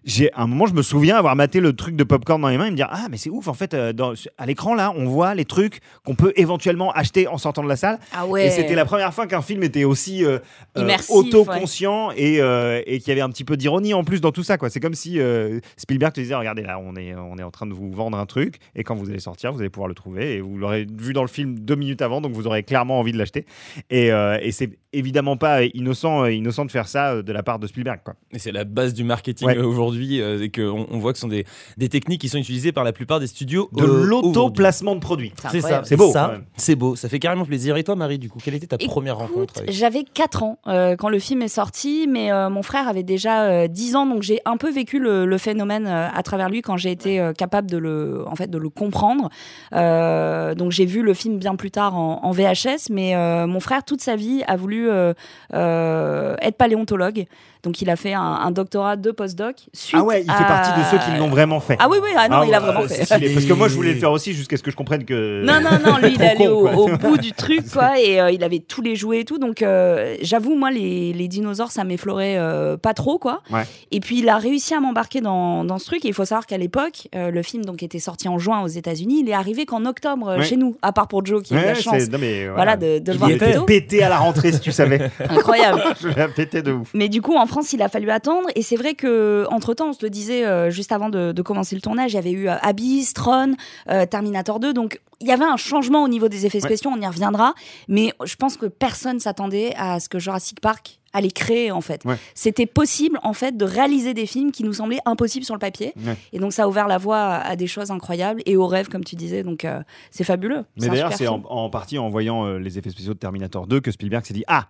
j'ai 0.04 0.32
à 0.32 0.42
un 0.42 0.46
moment 0.46 0.66
je 0.66 0.74
me 0.74 0.82
souviens 0.82 1.16
avoir 1.16 1.36
maté 1.36 1.60
le 1.60 1.72
truc 1.74 1.96
de 1.96 2.04
popcorn 2.04 2.40
dans 2.40 2.48
les 2.48 2.58
mains 2.58 2.66
et 2.66 2.70
me 2.70 2.76
dire 2.76 2.88
ah 2.90 3.06
mais 3.10 3.16
c'est 3.16 3.30
ouf 3.30 3.48
en 3.48 3.54
fait 3.54 3.74
euh, 3.74 3.92
dans- 3.92 4.14
à 4.38 4.46
l'écran 4.46 4.74
là 4.74 4.92
on 4.96 5.04
voit 5.06 5.34
les 5.34 5.44
trucs 5.44 5.80
qu'on 6.04 6.14
peut 6.14 6.32
éventuellement 6.36 6.92
acheter 6.92 7.28
en 7.28 7.38
sortant 7.38 7.62
de 7.62 7.68
la 7.68 7.76
salle. 7.76 7.98
Ah 8.12 8.26
ouais. 8.26 8.46
et 8.46 8.50
c'était 8.50 8.74
la 8.74 8.84
première 8.84 9.12
fois 9.14 9.26
qu'un 9.26 9.42
film 9.42 9.62
était 9.62 9.84
aussi 9.84 10.24
euh, 10.24 10.38
euh, 10.76 10.82
Immersif, 10.82 11.10
autoconscient 11.14 12.10
et, 12.16 12.40
euh, 12.40 12.80
et 12.86 12.98
qu'il 12.98 13.08
y 13.08 13.12
avait 13.12 13.20
un 13.20 13.30
petit 13.30 13.44
peu 13.44 13.56
d'ironie 13.56 13.94
en 13.94 14.04
plus 14.04 14.20
dans 14.20 14.32
tout 14.32 14.42
ça 14.42 14.58
quoi. 14.58 14.70
C'est 14.70 14.80
comme 14.80 14.94
si 14.94 15.20
euh, 15.20 15.60
Spielberg 15.76 16.12
te 16.12 16.20
disait 16.20 16.34
regardez 16.34 16.62
là 16.62 16.78
on 16.78 16.96
est 16.96 17.14
on 17.14 17.36
est 17.38 17.42
en 17.42 17.50
train 17.50 17.66
de 17.66 17.72
vous 17.74 17.90
vendre 17.92 18.18
un 18.18 18.26
truc 18.26 18.56
et 18.74 18.84
quand 18.84 18.94
vous 18.94 19.08
allez 19.10 19.18
sortir 19.20 19.52
vous 19.52 19.60
allez 19.60 19.70
pouvoir 19.70 19.88
le 19.88 19.94
trouver 19.94 20.34
et 20.36 20.40
vous 20.40 20.56
l'aurez 20.58 20.86
vu 20.90 21.12
dans 21.12 21.22
le 21.22 21.28
film 21.28 21.58
deux 21.58 21.76
minutes 21.76 22.02
avant 22.02 22.20
donc 22.20 22.32
vous 22.32 22.46
aurez 22.46 22.62
clairement 22.62 22.98
envie 22.98 23.12
de 23.12 23.18
l'acheter. 23.18 23.46
Et, 23.90 24.10
euh, 24.12 24.38
et 24.42 24.52
c'est 24.52 24.70
évidemment 24.92 25.36
pas 25.36 25.62
innocent 25.64 26.26
innocent 26.26 26.64
de 26.66 26.70
faire 26.70 26.88
ça 26.88 27.22
de 27.22 27.32
la 27.32 27.42
part 27.42 27.58
de 27.58 27.66
Spielberg 27.66 28.00
quoi. 28.04 28.14
Et 28.32 28.38
c'est 28.38 28.52
la 28.52 28.64
base 28.64 28.92
du 28.94 29.04
marketing 29.04 29.46
Ouais. 29.48 29.56
euh, 29.56 29.62
aujourd'hui, 29.92 30.20
euh, 30.20 30.42
et 30.42 30.50
qu'on 30.50 30.86
on 30.90 30.98
voit 30.98 31.12
que 31.12 31.18
ce 31.18 31.22
sont 31.22 31.28
des, 31.28 31.44
des 31.76 31.88
techniques 31.88 32.20
qui 32.20 32.28
sont 32.28 32.38
utilisées 32.38 32.72
par 32.72 32.84
la 32.84 32.92
plupart 32.92 33.20
des 33.20 33.26
studios. 33.26 33.68
de 33.72 33.82
euh, 33.84 34.04
l'auto-placement 34.04 34.94
de 34.94 35.00
produits 35.00 35.32
C'est 35.50 35.60
ça. 35.60 35.82
C'est 35.84 35.96
beau, 35.96 36.12
c'est 36.56 36.76
beau, 36.76 36.96
ça 36.96 37.08
fait 37.08 37.18
carrément 37.18 37.44
plaisir. 37.44 37.76
Et 37.76 37.84
toi, 37.84 37.96
Marie, 37.96 38.18
du 38.18 38.28
coup, 38.28 38.38
quelle 38.42 38.54
était 38.54 38.66
ta 38.66 38.78
première 38.78 39.18
rencontre 39.18 39.58
avec... 39.58 39.72
J'avais 39.72 40.04
4 40.04 40.42
ans 40.42 40.58
euh, 40.66 40.96
quand 40.96 41.08
le 41.08 41.18
film 41.18 41.42
est 41.42 41.48
sorti, 41.48 42.06
mais 42.08 42.32
euh, 42.32 42.50
mon 42.50 42.62
frère 42.62 42.88
avait 42.88 43.02
déjà 43.02 43.44
euh, 43.44 43.68
10 43.68 43.96
ans, 43.96 44.06
donc 44.06 44.22
j'ai 44.22 44.40
un 44.44 44.56
peu 44.56 44.70
vécu 44.70 44.98
le, 44.98 45.26
le 45.26 45.38
phénomène 45.38 45.86
euh, 45.86 46.08
à 46.12 46.22
travers 46.22 46.48
lui 46.48 46.62
quand 46.62 46.76
j'ai 46.76 46.90
été 46.90 47.20
euh, 47.20 47.32
capable 47.32 47.70
de 47.70 47.76
le, 47.78 48.24
en 48.26 48.34
fait, 48.36 48.48
de 48.50 48.58
le 48.58 48.68
comprendre. 48.68 49.28
Euh, 49.74 50.54
donc 50.54 50.72
j'ai 50.72 50.86
vu 50.86 51.02
le 51.02 51.14
film 51.14 51.38
bien 51.38 51.56
plus 51.56 51.70
tard 51.70 51.96
en, 51.96 52.20
en 52.24 52.30
VHS, 52.30 52.90
mais 52.90 53.14
euh, 53.16 53.46
mon 53.46 53.60
frère 53.60 53.84
toute 53.84 54.00
sa 54.00 54.16
vie 54.16 54.42
a 54.46 54.56
voulu 54.56 54.88
euh, 54.88 55.12
euh, 55.54 56.36
être 56.40 56.56
paléontologue. 56.56 57.26
Donc 57.62 57.80
il 57.80 57.88
a 57.90 57.96
fait 57.96 58.12
un, 58.12 58.20
un 58.20 58.50
doctorat 58.50 58.96
de 58.96 59.10
postdoc. 59.12 59.54
suite 59.72 59.96
ah 60.00 60.02
ouais 60.04 60.22
il 60.26 60.30
fait 60.32 60.44
partie 60.46 60.70
de 60.80 60.84
ceux 60.90 60.98
qui 60.98 61.16
l'ont 61.18 61.28
vraiment 61.28 61.60
fait 61.60 61.76
Ah 61.78 61.88
oui 61.88 61.98
oui 62.02 62.08
ah 62.16 62.28
non 62.28 62.38
Ah 62.40 62.44
il 62.46 62.52
a 62.54 62.58
ouais, 62.60 62.66
vraiment 62.66 62.88
fait. 62.88 63.04
stylé. 63.04 63.32
Parce 63.32 63.46
que 63.46 63.52
moi, 63.52 63.68
je 63.68 63.74
voulais 63.74 63.92
le 63.94 64.00
faire 64.00 64.10
aussi 64.10 64.32
jusqu'à 64.32 64.56
ce 64.56 64.62
que 64.64 64.70
je 64.72 64.76
comprenne 64.76 65.04
que. 65.04 65.44
Non, 65.44 65.60
non, 65.60 65.78
non, 65.84 65.98
lui, 65.98 66.12
il 66.16 66.22
est 66.22 66.26
allé 66.30 66.48
au, 66.48 66.88
bout 66.96 67.18
du 67.18 67.32
truc, 67.42 67.70
quoi, 67.72 68.00
et 68.00 68.20
euh, 68.20 68.30
il 68.32 68.42
avait 68.42 68.58
tous 68.58 68.82
les 68.82 68.96
jouets 68.96 69.20
et 69.20 69.24
tout. 69.24 69.38
Donc, 69.38 69.62
euh, 69.62 70.16
j'avoue, 70.22 70.56
moi, 70.56 70.70
les, 70.72 71.12
les 71.12 71.28
dinosaures, 71.28 71.70
ça 71.70 71.84
m'effleurait 71.84 72.36
euh, 72.36 72.76
pas 72.76 72.94
trop, 72.94 73.18
quoi. 73.18 73.42
Ouais. 73.50 73.62
Et 73.92 74.00
puis, 74.00 74.18
il 74.18 74.28
a 74.28 74.38
réussi 74.38 74.74
à 74.74 74.80
m'embarquer 74.80 75.20
dans, 75.20 75.64
dans 75.64 75.78
ce 75.78 75.84
truc. 75.86 76.04
Et 76.04 76.08
il 76.08 76.14
faut 76.14 76.24
savoir 76.24 76.46
qu'à 76.46 76.58
l'époque, 76.58 77.08
euh, 77.14 77.30
le 77.30 77.42
film 77.42 77.64
donc 77.64 77.82
était 77.84 77.98
sorti 78.00 78.28
en 78.28 78.38
juin 78.38 78.62
aux 78.62 78.66
États-Unis. 78.68 79.20
Il 79.22 79.28
est 79.28 79.34
arrivé 79.34 79.66
qu'en 79.66 79.84
octobre 79.86 80.36
Ouais. 80.38 80.42
chez 80.44 80.56
nous, 80.56 80.76
à 80.82 80.92
part 80.92 81.06
pour 81.08 81.24
Joe 81.24 81.42
qui 81.42 81.54
a 81.54 81.58
eu 81.58 81.60
Ouais, 81.60 81.66
la 81.66 81.74
chance. 81.74 81.94
c'est- 81.98 82.10
non, 82.10 82.18
mais 82.20 82.48
Voilà, 82.48 82.76
de, 82.76 82.98
de 82.98 83.06
le 83.12 83.12
Il 83.14 83.18
voir 83.18 83.30
était 83.30 83.44
plus 83.46 83.54
tôt. 83.54 83.64
pété 83.64 84.02
à 84.02 84.08
la 84.08 84.18
rentrée, 84.18 84.50
si 84.52 84.58
tu 84.60 84.72
savais. 84.72 85.10
Incroyable. 85.28 85.82
je 86.00 86.08
l'ai 86.08 86.28
pété 86.34 86.62
de 86.62 86.72
ouf. 86.72 86.90
Mais 86.94 87.08
du 87.08 87.22
coup, 87.22 87.34
en 87.36 87.46
France, 87.52 87.72
il 87.72 87.82
a 87.82 87.88
fallu 87.88 88.10
attendre. 88.10 88.48
Et 88.56 88.62
c'est 88.62 88.76
vrai 88.76 88.94
que 88.94 89.46
entre 89.50 89.74
temps, 89.74 89.88
on 89.90 89.92
se 89.92 90.02
le 90.02 90.10
disait 90.10 90.44
euh, 90.44 90.70
juste 90.70 90.90
avant 90.92 91.08
de, 91.08 91.32
de 91.32 91.42
commencer 91.42 91.74
le 91.74 91.80
tournage, 91.80 92.12
il 92.12 92.16
y 92.16 92.18
avait 92.18 92.32
eu 92.32 92.48
euh, 92.48 92.56
Abyss, 92.62 93.12
Tron, 93.14 93.52
euh, 93.90 94.06
Terminator 94.06 94.58
2. 94.60 94.72
Donc, 94.72 95.00
il 95.20 95.28
y 95.28 95.32
avait 95.32 95.44
un 95.44 95.56
changement 95.56 96.02
au 96.02 96.08
niveau 96.08 96.28
des 96.28 96.46
effets 96.46 96.58
Ouais. 96.62 96.68
spéciaux. 96.68 96.90
On 96.92 97.00
y 97.00 97.06
reviendra. 97.06 97.54
Mais 97.88 98.12
je 98.24 98.34
pense 98.36 98.56
que 98.56 98.66
personne 98.66 99.20
s'attendait 99.20 99.72
à 99.76 100.00
ce 100.00 100.08
que 100.08 100.18
Jurassic 100.18 100.60
Park 100.60 100.98
allait 101.14 101.30
créer 101.30 101.70
en 101.70 101.82
fait. 101.82 102.04
Ouais. 102.06 102.16
C'était 102.34 102.64
possible 102.64 103.18
en 103.22 103.34
fait 103.34 103.54
de 103.56 103.64
réaliser 103.66 104.14
des 104.14 104.24
films 104.26 104.50
qui 104.50 104.64
nous 104.64 104.72
semblaient 104.72 105.00
impossibles 105.04 105.44
sur 105.44 105.54
le 105.54 105.58
papier. 105.60 105.92
Ouais. 106.06 106.16
Et 106.32 106.38
donc 106.38 106.54
ça 106.54 106.64
a 106.64 106.68
ouvert 106.68 106.88
la 106.88 106.96
voie 106.96 107.18
à, 107.18 107.48
à 107.50 107.54
des 107.54 107.66
choses 107.66 107.90
incroyables 107.90 108.40
et 108.46 108.56
aux 108.56 108.66
rêves 108.66 108.88
comme 108.88 109.04
tu 109.04 109.14
disais. 109.14 109.42
Donc 109.42 109.66
euh, 109.66 109.80
c'est 110.10 110.24
fabuleux. 110.24 110.64
Mais 110.80 110.88
d'ailleurs, 110.88 111.12
c'est 111.12 111.28
en, 111.28 111.42
en 111.48 111.68
partie 111.68 111.98
en 111.98 112.08
voyant 112.08 112.46
les 112.54 112.78
effets 112.78 112.88
spéciaux 112.90 113.12
de 113.12 113.18
Terminator 113.18 113.66
2 113.66 113.80
que 113.80 113.90
Spielberg 113.90 114.24
s'est 114.24 114.32
dit 114.32 114.44
Ah 114.46 114.68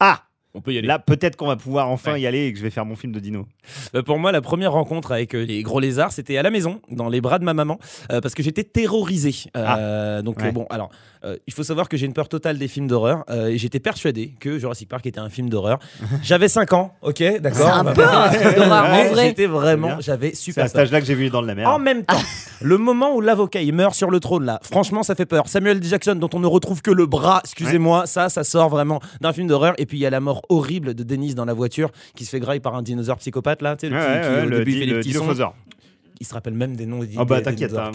Ah 0.00 0.22
On 0.56 0.62
peut 0.62 0.72
y 0.72 0.78
aller. 0.78 0.88
Là, 0.88 0.98
peut-être 0.98 1.36
qu'on 1.36 1.46
va 1.48 1.56
pouvoir 1.56 1.88
enfin 1.90 2.14
Ouais. 2.14 2.22
y 2.22 2.26
aller 2.26 2.46
et 2.46 2.52
que 2.52 2.58
je 2.58 2.62
vais 2.64 2.70
faire 2.70 2.86
mon 2.86 2.96
film 2.96 3.12
de 3.12 3.20
dino. 3.20 3.46
Bah, 3.92 4.02
pour 4.02 4.18
moi, 4.18 4.32
la 4.32 4.40
première 4.40 4.72
rencontre 4.72 5.12
avec 5.12 5.34
euh, 5.34 5.44
les 5.44 5.62
gros 5.62 5.80
lézards, 5.80 6.12
c'était 6.12 6.38
à 6.38 6.42
la 6.42 6.50
maison, 6.50 6.80
dans 6.90 7.08
les 7.10 7.20
bras 7.20 7.38
de 7.38 7.44
ma 7.44 7.52
maman, 7.52 7.78
euh, 8.10 8.20
parce 8.22 8.34
que 8.34 8.42
j'étais 8.42 8.64
terrorisé. 8.64 9.34
Euh, 9.56 10.22
donc 10.22 10.38
Ouais. 10.40 10.48
euh, 10.48 10.52
bon, 10.52 10.66
alors, 10.70 10.88
euh, 11.24 11.36
il 11.46 11.52
faut 11.52 11.62
savoir 11.62 11.88
que 11.90 11.96
j'ai 11.96 12.06
une 12.06 12.12
peur 12.14 12.28
totale 12.28 12.56
des 12.58 12.68
films 12.68 12.86
d'horreur, 12.88 13.24
euh, 13.28 13.48
et 13.48 13.58
j'étais 13.58 13.80
persuadé 13.80 14.34
que 14.40 14.58
Jurassic 14.58 14.88
Park 14.88 15.04
était 15.06 15.20
un 15.20 15.28
film 15.28 15.48
d'horreur. 15.50 15.78
J'avais 16.22 16.48
5 16.48 16.72
ans, 16.72 16.94
ok, 17.02 17.22
d'accord. 17.40 17.58
C'est 17.66 17.72
un 17.72 17.84
Bah, 17.84 17.92
peu 17.94 18.04
un 18.04 18.30
film 18.30 18.54
d'horreur 18.54 18.84
en 18.84 19.04
vrai. 19.12 19.26
J'étais 19.28 19.42
C'est 19.42 19.48
vraiment, 19.48 20.00
j'avais 20.00 20.30
C'est 20.30 20.36
super 20.36 20.62
à 20.62 20.64
peur. 20.64 20.70
cet 20.72 20.80
âge-là 20.80 21.00
que 21.00 21.06
j'ai 21.06 21.14
vu 21.14 21.28
dans 21.28 21.42
de 21.42 21.46
la 21.46 21.54
mer. 21.54 21.68
En 21.68 21.78
même 21.78 22.04
temps, 22.04 22.16
le 22.62 22.78
moment 22.78 23.14
où 23.14 23.20
l'avocat 23.20 23.60
il 23.60 23.74
meurt 23.74 23.94
sur 23.94 24.10
le 24.10 24.20
trône 24.20 24.44
là, 24.46 24.58
franchement 24.62 25.02
ça 25.02 25.14
fait 25.14 25.26
peur. 25.26 25.48
Samuel 25.48 25.76
L. 25.78 25.82
Jackson 25.84 26.14
dont 26.14 26.30
on 26.32 26.40
ne 26.40 26.46
retrouve 26.46 26.80
que 26.80 26.90
le 26.90 27.04
bras, 27.06 27.40
excusez-moi, 27.44 28.06
ça 28.06 28.28
ça 28.28 28.44
sort 28.44 28.68
vraiment 28.70 29.00
d'un 29.20 29.32
film 29.32 29.46
d'horreur. 29.48 29.74
Et 29.78 29.86
puis 29.86 29.98
il 29.98 30.00
y 30.00 30.06
a 30.06 30.10
la 30.10 30.20
mort 30.20 30.42
horrible 30.48 30.94
de 30.94 31.02
Denise 31.02 31.34
dans 31.34 31.44
la 31.44 31.54
voiture 31.54 31.90
qui 32.14 32.24
se 32.24 32.30
fait 32.30 32.40
grailler 32.40 32.60
par 32.60 32.74
un 32.74 32.82
dinosaure 32.82 33.18
psychopathe 33.18 33.62
là, 33.62 33.76
tu 33.76 33.86
sais, 33.86 33.90
le 33.90 33.96
Ouais, 33.96 34.02
petit 34.02 34.12
ouais, 34.12 34.20
qui 34.22 34.28
ouais, 34.40 34.42
au 34.42 34.48
le, 34.48 34.58
début 34.58 34.72
di- 34.72 34.78
fait 34.80 34.86
les 34.86 34.92
le 34.92 34.98
petits 35.00 35.12
sons. 35.12 35.52
Il 36.20 36.26
se 36.26 36.32
rappelle 36.32 36.54
même 36.54 36.76
des 36.76 36.86
noms 36.86 37.00
des, 37.00 37.10
Oh 37.18 37.24
bah 37.24 37.36
des- 37.36 37.40
des 37.40 37.44
t'inquiète. 37.44 37.70
dinosaures. 37.72 37.92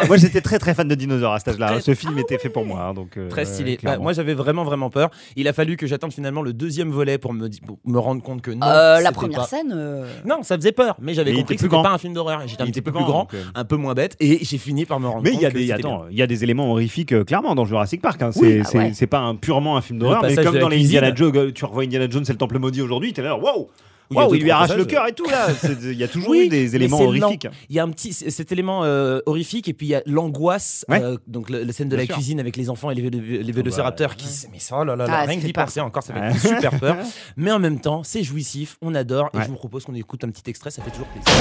moi, 0.08 0.16
j'étais 0.16 0.40
très 0.40 0.58
très 0.58 0.74
fan 0.74 0.86
de 0.86 0.94
dinosaures 0.94 1.32
à 1.32 1.38
cet 1.40 1.48
âge-là. 1.48 1.66
Très- 1.72 1.80
Ce 1.80 1.94
film 1.94 2.16
était 2.18 2.38
fait 2.38 2.48
pour 2.48 2.64
moi. 2.64 2.82
hein, 2.82 2.94
donc, 2.94 3.16
euh, 3.16 3.28
Très 3.28 3.44
stylé. 3.44 3.78
Bah, 3.82 3.98
moi 3.98 4.12
j'avais 4.12 4.34
vraiment 4.34 4.62
vraiment 4.64 4.90
peur. 4.90 5.10
Il 5.36 5.48
a 5.48 5.52
fallu 5.52 5.76
que 5.76 5.86
j'attende 5.86 6.12
finalement 6.12 6.42
le 6.42 6.52
deuxième 6.52 6.90
volet 6.90 7.18
pour 7.18 7.32
me, 7.34 7.48
di- 7.48 7.60
pour 7.60 7.78
me 7.84 7.98
rendre 7.98 8.22
compte 8.22 8.42
que 8.42 8.50
non. 8.52 8.64
Euh, 8.66 9.00
la 9.00 9.10
première 9.12 9.40
pas- 9.40 9.46
scène. 9.46 9.72
euh, 9.74 10.06
Non, 10.24 10.42
ça 10.42 10.56
faisait 10.56 10.72
peur, 10.72 10.96
mais 11.00 11.14
j'avais 11.14 11.32
Mais 11.32 11.38
il 11.38 11.40
compris 11.40 11.54
était 11.54 11.64
que 11.64 11.68
plus 11.68 11.76
c'était 11.76 11.88
pas 11.88 11.94
un 11.94 11.98
film 11.98 12.14
d'horreur. 12.14 12.42
J'étais 12.46 12.62
un 12.62 12.66
Il 12.66 12.70
petit 12.72 12.80
peu 12.82 12.92
plus 12.92 12.98
plus 13.00 13.04
grand, 13.04 13.24
grand, 13.24 13.38
donc, 13.38 13.40
un 13.54 13.64
peu 13.64 13.76
moins 13.76 13.94
bête, 13.94 14.16
et 14.20 14.44
j'ai 14.44 14.58
fini 14.58 14.84
par 14.84 15.00
me 15.00 15.08
rendre 15.08 15.22
Mais 15.24 15.30
compte. 15.32 15.40
il 15.40 15.42
y 15.42 15.46
a 15.46 15.50
que 15.50 15.54
des 15.56 15.60
c'était 15.66 15.72
attends, 15.80 16.04
il 16.10 16.16
y 16.16 16.22
a 16.22 16.26
des 16.26 16.44
éléments 16.44 16.70
horrifiques 16.70 17.24
clairement 17.24 17.54
dans 17.54 17.64
Jurassic 17.64 18.00
Park. 18.00 18.22
hein. 18.22 18.30
C'est 18.32 18.62
ah 18.70 19.06
pas 19.08 19.34
purement 19.40 19.76
un 19.76 19.80
film 19.80 19.98
d'horreur, 19.98 20.22
mais 20.22 20.36
comme 20.36 20.58
dans 20.58 20.68
les. 20.68 20.84
Indiana 20.84 21.12
Jones, 21.14 21.52
tu 21.52 21.64
revois 21.64 21.82
Indiana 21.82 22.06
Jones, 22.08 22.24
c'est 22.24 22.32
le 22.32 22.38
Temple 22.38 22.58
maudit 22.58 22.82
aujourd'hui. 22.82 23.12
T'es 23.12 23.22
là, 23.22 23.36
waouh, 23.36 23.68
deux, 24.10 24.36
il 24.36 24.42
lui 24.42 24.50
arrache 24.50 24.74
le 24.76 24.84
cœur 24.84 25.06
et 25.08 25.12
tout 25.12 25.26
là. 25.28 25.48
Il 25.82 25.92
y 25.98 26.04
a 26.04 26.08
toujours 26.08 26.30
Oui, 26.30 26.46
eu 26.46 26.48
des 26.48 26.76
éléments 26.76 27.00
horrifiques. 27.00 27.48
Il 27.68 27.76
y 27.76 27.78
a 27.78 27.82
un 27.84 27.90
petit 27.90 28.12
cet 28.12 28.52
élément 28.52 28.84
euh, 28.84 29.20
horrifique 29.26 29.68
et 29.68 29.72
puis 29.72 29.86
il 29.86 29.90
y 29.90 29.94
a 29.94 30.02
l'angoisse 30.06 30.84
Ouais. 30.88 31.00
euh, 31.02 31.16
donc 31.26 31.48
la 31.50 31.72
scène 31.72 31.88
de 31.88 31.96
Bien 31.96 32.02
la 32.04 32.06
sûr. 32.06 32.14
cuisine 32.16 32.40
avec 32.40 32.56
les 32.56 32.68
enfants 32.70 32.90
et 32.90 32.94
les, 32.94 33.08
les, 33.10 33.42
les 33.42 33.52
vélociraptors 33.52 34.16
qui 34.16 34.26
mais 34.52 34.58
ça 34.58 34.76
oh 34.80 34.84
là 34.84 34.94
là, 34.96 35.06
là, 35.06 35.12
Ah, 35.16 35.22
ça 35.24 35.30
rien 35.30 35.40
que 35.40 35.46
d'y 35.46 35.52
penser 35.52 35.80
encore 35.80 36.02
ça 36.02 36.12
fait 36.14 36.20
Ouais. 36.20 36.56
super 36.56 36.78
peur 36.78 36.96
mais 37.36 37.50
en 37.52 37.58
même 37.58 37.80
temps 37.80 38.02
c'est 38.04 38.22
jouissif 38.22 38.76
on 38.82 38.94
adore 38.94 39.30
et 39.32 39.38
Ouais. 39.38 39.44
je 39.44 39.48
vous 39.50 39.56
propose 39.56 39.84
qu'on 39.84 39.94
écoute 39.94 40.22
un 40.24 40.28
petit 40.30 40.48
extrait 40.50 40.70
ça 40.70 40.82
fait 40.82 40.90
toujours 40.90 41.06
plaisir 41.08 41.32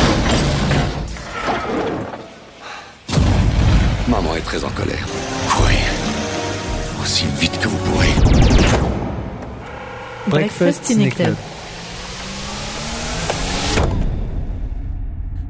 Maman 4.08 4.36
est 4.36 4.42
très 4.42 4.64
en 4.64 4.70
colère. 4.70 5.06
Courez. 5.50 5.74
Aussi 7.02 7.26
vite 7.40 7.58
que 7.60 7.68
vous 7.68 7.78
pourrez. 7.78 8.10
Breakfast 10.28 10.84
Ciné 10.86 11.10
Club. 11.10 11.36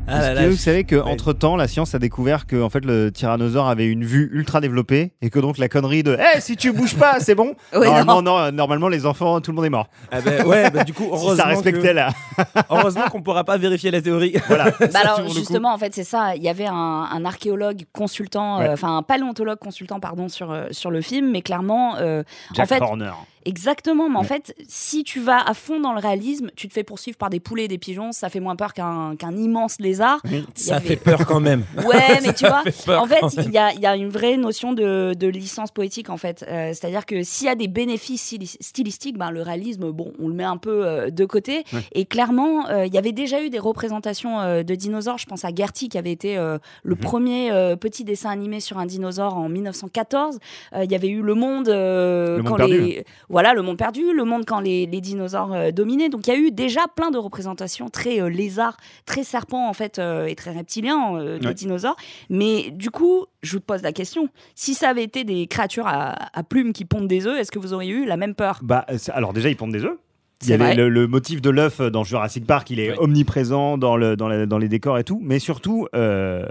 Ah 0.08 0.20
là 0.22 0.30
que 0.36 0.40
là, 0.42 0.50
vous 0.50 0.56
savez 0.58 0.84
que 0.84 0.96
ouais. 0.96 1.02
entre 1.02 1.32
temps, 1.34 1.56
la 1.56 1.68
science 1.68 1.96
a 1.96 2.00
découvert 2.00 2.46
que 2.46 2.62
en 2.62 2.70
fait 2.70 2.84
le 2.84 3.12
tyrannosaure 3.12 3.68
avait 3.68 3.88
une 3.88 4.04
vue 4.04 4.30
ultra 4.34 4.60
développée 4.60 5.14
et 5.22 5.30
que 5.30 5.40
donc 5.40 5.58
la 5.58 5.70
connerie 5.70 6.04
de 6.04 6.18
"Eh 6.20 6.42
si 6.42 6.58
tu 6.58 6.72
bouges 6.74 6.96
pas, 6.96 7.20
c'est 7.20 7.36
bon." 7.36 7.54
Ouais, 7.74 7.86
normalement, 7.86 8.22
non. 8.22 8.38
euh, 8.40 8.52
normalement 8.52 8.88
les 8.90 9.06
enfants, 9.06 9.40
tout 9.42 9.52
le 9.52 9.56
monde 9.56 9.66
est 9.66 9.70
mort. 9.70 9.88
Ah 10.12 10.20
ben, 10.22 10.46
ouais, 10.46 10.70
bah, 10.72 10.84
du 10.84 10.94
coup, 10.94 11.04
Si 11.06 11.10
heureusement 11.10 11.36
ça 11.36 11.46
respectait 11.46 11.82
que- 11.90 11.94
la. 11.94 12.10
heureusement 12.70 13.04
qu'on 13.12 13.22
pourra 13.22 13.44
pas 13.44 13.58
vérifier 13.58 13.92
la 13.92 14.02
théorie. 14.02 14.36
Voilà. 14.48 14.72
Bah 14.80 14.88
Ça, 14.92 15.00
alors 15.00 15.30
justement, 15.30 15.74
en 15.74 15.78
fait, 15.78 15.94
c'est 15.96 16.04
ça. 16.04 16.36
Il 16.36 16.44
y 16.44 16.50
avait 16.50 16.68
un, 16.68 16.74
un 17.12 17.26
archéologue 17.26 17.84
consultant, 17.94 18.60
euh, 18.60 18.64
Ouais. 18.64 18.70
enfin 18.72 18.98
un 18.98 19.04
paléontologue 19.04 19.60
consultant, 19.60 20.00
pardon, 20.00 20.28
sur 20.30 20.52
euh, 20.52 20.66
sur 20.72 20.92
le 20.92 21.02
film, 21.02 21.32
mais 21.32 21.42
clairement, 21.42 21.96
euh, 21.98 22.24
Jack 22.54 22.66
en 22.66 22.68
fait, 22.76 22.82
Horner. 22.82 23.12
Exactement. 23.46 24.10
Mais 24.10 24.18
en 24.18 24.24
fait, 24.24 24.56
si 24.68 25.04
tu 25.04 25.20
vas 25.20 25.40
à 25.40 25.54
fond 25.54 25.80
dans 25.80 25.94
le 25.94 26.00
réalisme, 26.00 26.50
tu 26.56 26.68
te 26.68 26.74
fais 26.74 26.84
poursuivre 26.84 27.18
par 27.18 27.30
des 27.30 27.40
poulets 27.40 27.66
et 27.66 27.68
des 27.68 27.78
pigeons, 27.78 28.12
ça 28.12 28.30
fait 28.30 28.40
moins 28.40 28.56
peur 28.56 28.74
qu'un 28.74 29.16
immense 29.36 29.80
lézard. 29.80 30.22
Ça 30.56 30.76
avait- 30.78 30.88
fait 30.90 30.96
peur 30.96 31.26
quand 31.26 31.40
même. 31.40 31.64
Ouais, 31.86 32.20
mais 32.26 32.34
tu 32.34 32.46
vois, 32.48 32.64
fait 32.64 32.96
en 32.96 33.06
fait, 33.06 33.20
quand 33.22 33.34
il 33.38 33.52
y 33.52 33.58
a, 33.58 33.74
il 33.74 33.80
y 33.80 33.86
a 33.86 33.96
une 33.96 34.10
vraie 34.10 34.38
notion 34.38 34.74
de, 34.74 35.14
de 35.14 35.28
licence 35.28 35.72
poétique, 35.72 36.10
en 36.10 36.18
fait. 36.18 36.44
Euh, 36.48 36.70
C'est-à-dire 36.74 37.06
que 37.06 37.24
s'il 37.24 37.48
y 37.48 37.50
a 37.50 37.56
des 37.56 37.68
bénéfices 37.68 38.32
styli- 38.34 38.58
stylistiques, 38.62 39.18
ben, 39.18 39.32
le 39.32 39.42
réalisme, 39.42 39.92
bon, 39.92 40.14
on 40.20 40.28
le 40.28 40.34
met 40.34 40.44
un 40.44 40.58
peu 40.58 40.86
euh, 40.86 41.10
de 41.10 41.26
côté. 41.26 41.64
Ouais. 41.74 41.82
Et 41.94 42.06
clairement, 42.06 42.68
euh, 42.70 42.86
il 42.86 42.94
y 42.94 42.98
avait 42.98 43.12
déjà 43.12 43.42
eu 43.44 43.50
des 43.50 43.60
représentations 43.60 44.64
de 44.64 44.76
dinosaures. 44.76 45.18
Je 45.18 45.26
pense 45.26 45.44
à 45.46 45.50
Gertie, 45.54 45.90
qui 45.90 45.98
avait 45.98 46.12
été 46.12 46.36
le 46.36 46.60
Mhm. 46.96 46.98
premier 46.98 47.76
petit 47.80 48.04
dessin 48.04 48.30
animé 48.30 48.60
sur 48.60 48.78
un 48.78 48.86
dinosaure 48.86 49.36
en 49.38 49.50
1914. 49.50 50.40
Euh, 50.74 50.84
Il 50.84 50.92
y 50.92 50.96
avait 50.96 51.10
eu 51.10 51.22
Le 51.22 51.34
Monde, 51.36 51.68
Le 51.70 52.38
Monde 52.38 52.48
quand 52.48 52.56
perdu. 52.58 53.02
Voilà, 53.34 53.54
Le 53.54 53.62
Monde 53.62 53.78
perdu, 53.78 54.14
Le 54.16 54.24
Monde 54.24 54.46
quand 54.46 54.62
les, 54.62 54.86
les 54.86 55.02
dinosaures 55.02 55.54
euh, 55.54 55.72
dominaient. 55.72 56.08
Donc 56.08 56.26
il 56.28 56.30
y 56.30 56.36
a 56.36 56.40
eu 56.40 56.52
déjà 56.52 56.82
plein 56.96 57.12
de 57.12 57.18
représentations 57.18 57.90
très 57.90 58.22
euh, 58.22 58.30
lézards, 58.30 58.78
très 59.06 59.24
serpents, 59.24 59.68
en 59.68 59.74
fait, 59.74 60.00
euh, 60.00 60.28
et 60.28 60.36
très 60.36 60.52
reptiliens 60.52 61.14
de 61.14 61.46
Ouais. 61.46 61.54
dinosaures. 61.54 61.98
Mais 62.30 62.72
du 62.72 62.90
coup, 62.92 63.26
je 63.42 63.58
vous 63.58 63.62
pose 63.62 63.82
la 63.82 63.92
question 63.92 64.30
si 64.56 64.74
ça 64.74 64.88
avait 64.90 65.04
été 65.04 65.26
des 65.26 65.48
créatures 65.48 65.88
à, 65.88 66.16
à 66.34 66.44
plumes 66.44 66.72
qui 66.72 66.86
pondent 66.86 67.08
des 67.10 67.28
œufs, 67.28 67.38
est-ce 67.40 67.52
que 67.52 67.60
vous 67.60 67.74
auriez 67.74 67.92
eu 67.92 68.06
la 68.06 68.16
même 68.16 68.36
peur? 68.36 68.60
Bah, 68.62 68.86
alors 69.14 69.34
déjà, 69.34 69.50
ils 69.50 69.58
pondent 69.58 69.74
des 69.74 69.84
œufs. 69.84 69.98
Il 70.44 70.50
y 70.50 70.54
avait 70.54 70.76
le, 70.76 70.90
le 70.90 71.08
motif 71.08 71.42
de 71.42 71.50
l'œuf 71.50 71.80
dans 71.80 72.04
Jurassic 72.04 72.46
Park, 72.46 72.70
il 72.70 72.80
est 72.82 72.98
omniprésent 73.00 73.78
dans, 73.78 73.96
le, 73.96 74.18
dans, 74.18 74.28
la- 74.28 74.46
dans 74.46 74.58
les 74.58 74.68
décors 74.68 74.98
et 74.98 75.06
tout, 75.06 75.20
mais 75.24 75.40
surtout 75.40 75.88
euh, 75.96 76.46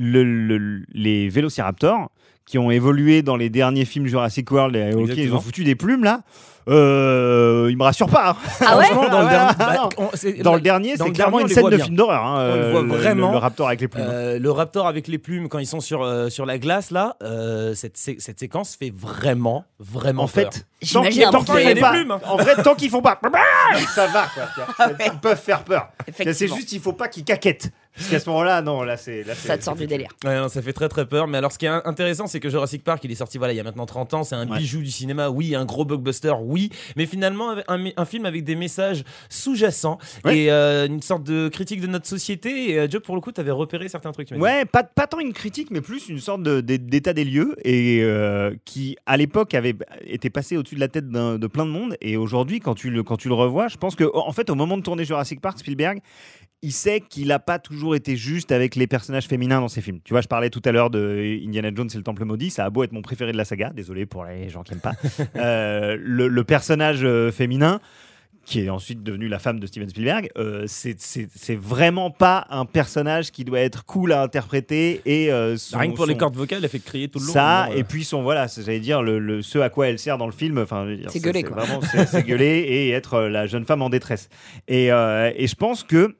le- 0.00 0.24
le- 0.58 0.82
les 0.92 1.28
vélociraptors 1.28 2.10
qui 2.46 2.58
ont 2.58 2.70
évolué 2.70 3.22
dans 3.22 3.36
les 3.36 3.48
derniers 3.50 3.84
films 3.84 4.06
Jurassic 4.06 4.50
World, 4.50 4.74
et, 4.74 4.92
ok, 4.94 5.10
ils 5.16 5.32
ont 5.32 5.40
foutu 5.40 5.62
des 5.62 5.74
plumes 5.76 6.02
là. 6.02 6.22
Euh, 6.68 7.68
ils 7.70 7.76
me 7.76 7.82
rassurent 7.82 8.08
pas. 8.10 8.30
hein. 8.30 8.36
Ah 8.64 8.76
ouais 8.78 8.84
Franchement, 8.84 9.08
dans 9.08 9.20
le 9.20 9.24
Ouais, 9.26 9.30
dernier, 9.30 9.54
ah, 9.58 9.74
bah, 9.74 9.88
on- 9.98 10.08
c'est- 10.14 10.42
Dans 10.42 10.54
le 10.54 10.60
dernier, 10.60 10.96
dans 10.96 11.04
c'est 11.04 11.08
le 11.10 11.14
clairement 11.14 11.40
une 11.40 11.48
scène 11.48 11.64
de 11.70 11.76
bien. 11.76 11.84
film 11.84 11.96
d'horreur. 11.96 12.24
hein, 12.24 12.34
On 12.38 12.54
le 12.54 12.60
euh, 12.62 12.70
voit 12.70 12.82
le- 12.82 12.88
vraiment. 12.88 13.32
Le, 13.32 13.38
raptor 13.38 13.66
avec 13.68 13.80
les 13.80 13.88
plumes. 13.88 14.04
Euh, 14.06 14.38
le 14.38 14.50
raptor 14.50 14.86
avec 14.86 15.08
les 15.08 15.18
plumes 15.18 15.48
quand 15.48 15.58
ils 15.58 15.66
sont 15.66 15.80
sur, 15.80 16.02
euh, 16.02 16.28
sur 16.28 16.44
la 16.46 16.58
glace 16.58 16.90
là, 16.90 17.16
euh, 17.22 17.74
cette, 17.74 17.96
cette 17.96 18.38
séquence 18.38 18.76
fait 18.76 18.92
vraiment 18.94 19.64
vraiment 19.78 20.24
en 20.24 20.28
peur. 20.28 20.50
fait, 20.52 20.66
tant 20.92 21.02
qu'ils 21.02 21.22
il 21.22 21.80
pas, 21.80 21.90
plumes, 21.92 22.10
hein. 22.10 22.20
en 22.26 22.36
vrai, 22.36 22.62
tant 22.62 22.74
qu'ils 22.74 22.90
font 22.90 23.02
pas, 23.02 23.18
ça 23.94 24.06
va 24.08 24.26
quoi. 24.34 24.86
Ils 25.06 25.18
peuvent 25.20 25.40
faire 25.40 25.64
peur. 25.64 25.88
C'est 26.14 26.48
juste, 26.48 26.72
il 26.72 26.80
faut 26.80 26.92
pas 26.92 27.08
qu'ils 27.08 27.24
caquettent. 27.24 27.70
Parce 27.96 28.08
qu'à 28.08 28.20
ce 28.20 28.28
moment-là, 28.30 28.62
non, 28.62 28.82
là 28.82 28.96
c'est. 28.96 29.24
Ça 29.34 29.58
te 29.58 29.64
sort 29.64 29.74
du 29.76 29.86
délire. 29.86 30.08
Ouais, 30.24 30.38
non, 30.38 30.48
ça 30.48 30.62
fait 30.62 30.72
très 30.72 30.88
très 30.88 31.06
peur. 31.06 31.26
Mais 31.26 31.38
alors, 31.38 31.50
ce 31.52 31.58
qui 31.58 31.66
est 31.66 31.68
in- 31.68 31.82
intéressant, 31.84 32.26
c'est 32.28 32.38
que 32.40 32.48
Jurassic 32.48 32.84
Park, 32.84 33.02
il 33.04 33.10
est 33.10 33.16
sorti 33.16 33.36
voilà, 33.36 33.52
il 33.52 33.56
y 33.56 33.60
a 33.60 33.64
maintenant 33.64 33.84
30 33.86 34.14
ans. 34.14 34.24
C'est 34.24 34.36
un 34.36 34.48
Ouais. 34.48 34.58
bijou 34.58 34.78
du 34.80 34.90
cinéma, 34.90 35.28
oui, 35.28 35.54
un 35.54 35.64
gros 35.64 35.84
blockbuster, 35.84 36.32
oui. 36.40 36.70
Mais 36.96 37.06
finalement, 37.06 37.56
un, 37.68 37.84
un 37.96 38.04
film 38.04 38.26
avec 38.26 38.44
des 38.44 38.54
messages 38.54 39.02
sous-jacents 39.28 39.98
Ouais. 40.24 40.38
et 40.38 40.50
euh, 40.52 40.86
une 40.86 41.02
sorte 41.02 41.24
de 41.24 41.48
critique 41.48 41.80
de 41.80 41.86
notre 41.86 42.06
société. 42.06 42.70
Et 42.70 42.78
euh, 42.78 42.88
Joe, 42.88 43.02
pour 43.02 43.14
le 43.16 43.20
coup, 43.20 43.32
tu 43.32 43.40
avais 43.40 43.50
repéré 43.50 43.88
certains 43.88 44.12
trucs. 44.12 44.28
tu 44.28 44.34
m'as 44.34 44.38
dit. 44.38 44.42
Ouais, 44.42 44.64
pas, 44.64 44.84
pas 44.84 45.06
tant 45.06 45.18
une 45.20 45.32
critique, 45.32 45.70
mais 45.70 45.80
plus 45.80 46.08
une 46.08 46.20
sorte 46.20 46.42
de- 46.42 46.60
d'état 46.60 47.12
des 47.12 47.24
lieux 47.24 47.56
et 47.64 48.00
euh, 48.02 48.54
qui, 48.64 48.96
à 49.06 49.16
l'époque, 49.16 49.54
avait 49.54 49.74
été 50.04 50.30
passé 50.30 50.56
au-dessus 50.56 50.74
de 50.76 50.80
la 50.80 50.88
tête 50.88 51.08
de 51.10 51.46
plein 51.46 51.66
de 51.66 51.70
monde. 51.70 51.96
Et 52.00 52.16
aujourd'hui, 52.16 52.60
quand, 52.60 52.74
tu 52.74 52.90
le- 52.90 53.02
quand 53.02 53.16
tu 53.16 53.28
le 53.28 53.34
revois, 53.34 53.68
je 53.68 53.76
pense 53.76 53.96
que, 53.96 54.04
en 54.14 54.32
fait, 54.32 54.48
au 54.50 54.54
moment 54.54 54.76
de 54.76 54.82
tourner 54.82 55.04
Jurassic 55.04 55.40
Park, 55.40 55.58
Spielberg, 55.58 55.98
il 56.62 56.72
sait 56.72 57.00
qu'il 57.00 57.28
n'a 57.28 57.38
pas 57.38 57.58
toujours 57.58 57.79
été 57.94 58.16
juste 58.16 58.52
avec 58.52 58.76
les 58.76 58.86
personnages 58.86 59.26
féminins 59.26 59.60
dans 59.60 59.68
ses 59.68 59.80
films. 59.80 60.00
Tu 60.04 60.12
vois, 60.14 60.20
je 60.20 60.28
parlais 60.28 60.50
tout 60.50 60.62
à 60.64 60.72
l'heure 60.72 60.90
de 60.90 61.38
Indiana 61.46 61.70
Jones 61.74 61.88
et 61.92 61.96
le 61.96 62.02
Temple 62.02 62.24
maudit. 62.24 62.50
Ça 62.50 62.64
a 62.64 62.70
beau 62.70 62.82
être 62.84 62.92
mon 62.92 63.02
préféré 63.02 63.32
de 63.32 63.36
la 63.36 63.44
saga. 63.44 63.70
Désolé 63.74 64.06
pour 64.06 64.24
les 64.24 64.48
gens 64.48 64.62
qui 64.62 64.72
n'aiment 64.72 64.80
pas. 64.80 64.94
Euh, 65.36 65.96
le, 66.00 66.28
le 66.28 66.44
personnage 66.44 67.00
euh, 67.04 67.30
féminin 67.32 67.80
qui 68.46 68.60
est 68.60 68.70
ensuite 68.70 69.02
devenu 69.02 69.28
la 69.28 69.38
femme 69.38 69.60
de 69.60 69.66
Steven 69.66 69.88
Spielberg, 69.88 70.30
euh, 70.38 70.64
c'est- 70.66 70.96
vraiment 71.56 72.10
pas 72.10 72.46
un 72.50 72.64
personnage 72.64 73.30
qui 73.30 73.44
doit 73.44 73.60
être 73.60 73.84
cool 73.84 74.12
à 74.12 74.22
interpréter 74.22 75.02
et 75.04 75.30
euh, 75.30 75.56
son- 75.56 75.78
Rien 75.78 75.90
que 75.90 75.96
pour 75.96 76.06
les 76.06 76.16
cordes 76.16 76.34
vocales, 76.36 76.60
elle 76.62 76.68
fait 76.70 76.78
crier 76.80 77.08
tout 77.08 77.18
le 77.20 77.26
long. 77.26 77.32
ça 77.32 77.66
Bon, 77.68 77.74
euh, 77.74 77.76
et 77.78 77.84
puis 77.84 78.02
son 78.02 78.22
voilà 78.22 78.46
j'allais 78.48 78.80
dire 78.80 79.02
le, 79.02 79.18
le- 79.18 79.42
ce 79.42 79.58
à 79.58 79.68
quoi 79.68 79.88
elle 79.88 79.98
sert 79.98 80.16
dans 80.18 80.26
le 80.26 80.32
film 80.32 80.58
enfin 80.58 80.88
C'est 81.08 81.20
gueuler, 81.20 81.42
quoi. 81.44 81.62
vraiment 81.62 81.80
c'est 81.82 82.26
gueuler 82.26 82.64
et 82.66 82.90
être 82.90 83.14
euh, 83.14 83.28
la 83.28 83.46
jeune 83.46 83.66
femme 83.66 83.82
en 83.82 83.90
détresse 83.90 84.28
et, 84.68 84.90
euh, 84.90 85.30
et 85.36 85.46
je 85.46 85.54
pense 85.54 85.84
que 85.84 86.16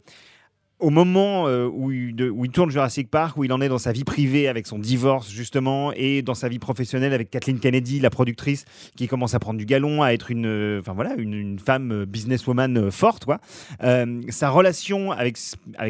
au 0.81 0.91
moment 0.91 1.47
euh, 1.47 1.69
où, 1.73 1.93
il, 1.93 2.15
tourne 2.53 2.71
Jurassic 2.71 3.11
Park, 3.11 3.37
où 3.37 3.45
il 3.45 3.53
en 3.53 3.61
est 3.61 3.69
dans 3.69 3.79
sa 3.79 3.93
vie 3.93 4.05
privée 4.05 4.49
avec 4.49 4.67
son 4.67 4.79
divorce 4.79 5.31
justement, 5.31 5.93
et 5.93 6.23
dans 6.23 6.35
sa 6.35 6.49
vie 6.49 6.59
professionnelle 6.59 7.13
avec 7.13 7.31
Kathleen 7.31 7.61
Kennedy, 7.61 8.01
la 8.01 8.11
productrice, 8.11 8.65
qui 8.97 9.07
commence 9.07 9.35
à 9.35 9.39
prendre 9.39 9.59
du 9.59 9.67
galon, 9.67 10.03
à 10.03 10.13
être 10.13 10.31
une, 10.31 10.47
euh, 10.47 10.81
enfin 10.81 10.93
voilà, 10.93 11.15
une, 11.17 11.59
femme 11.59 11.93
euh, 11.93 12.07
businesswoman 12.07 12.91
forte, 12.91 13.25
quoi. 13.25 13.41
Sa 14.31 14.51
relation 14.51 15.13
avec 15.13 15.37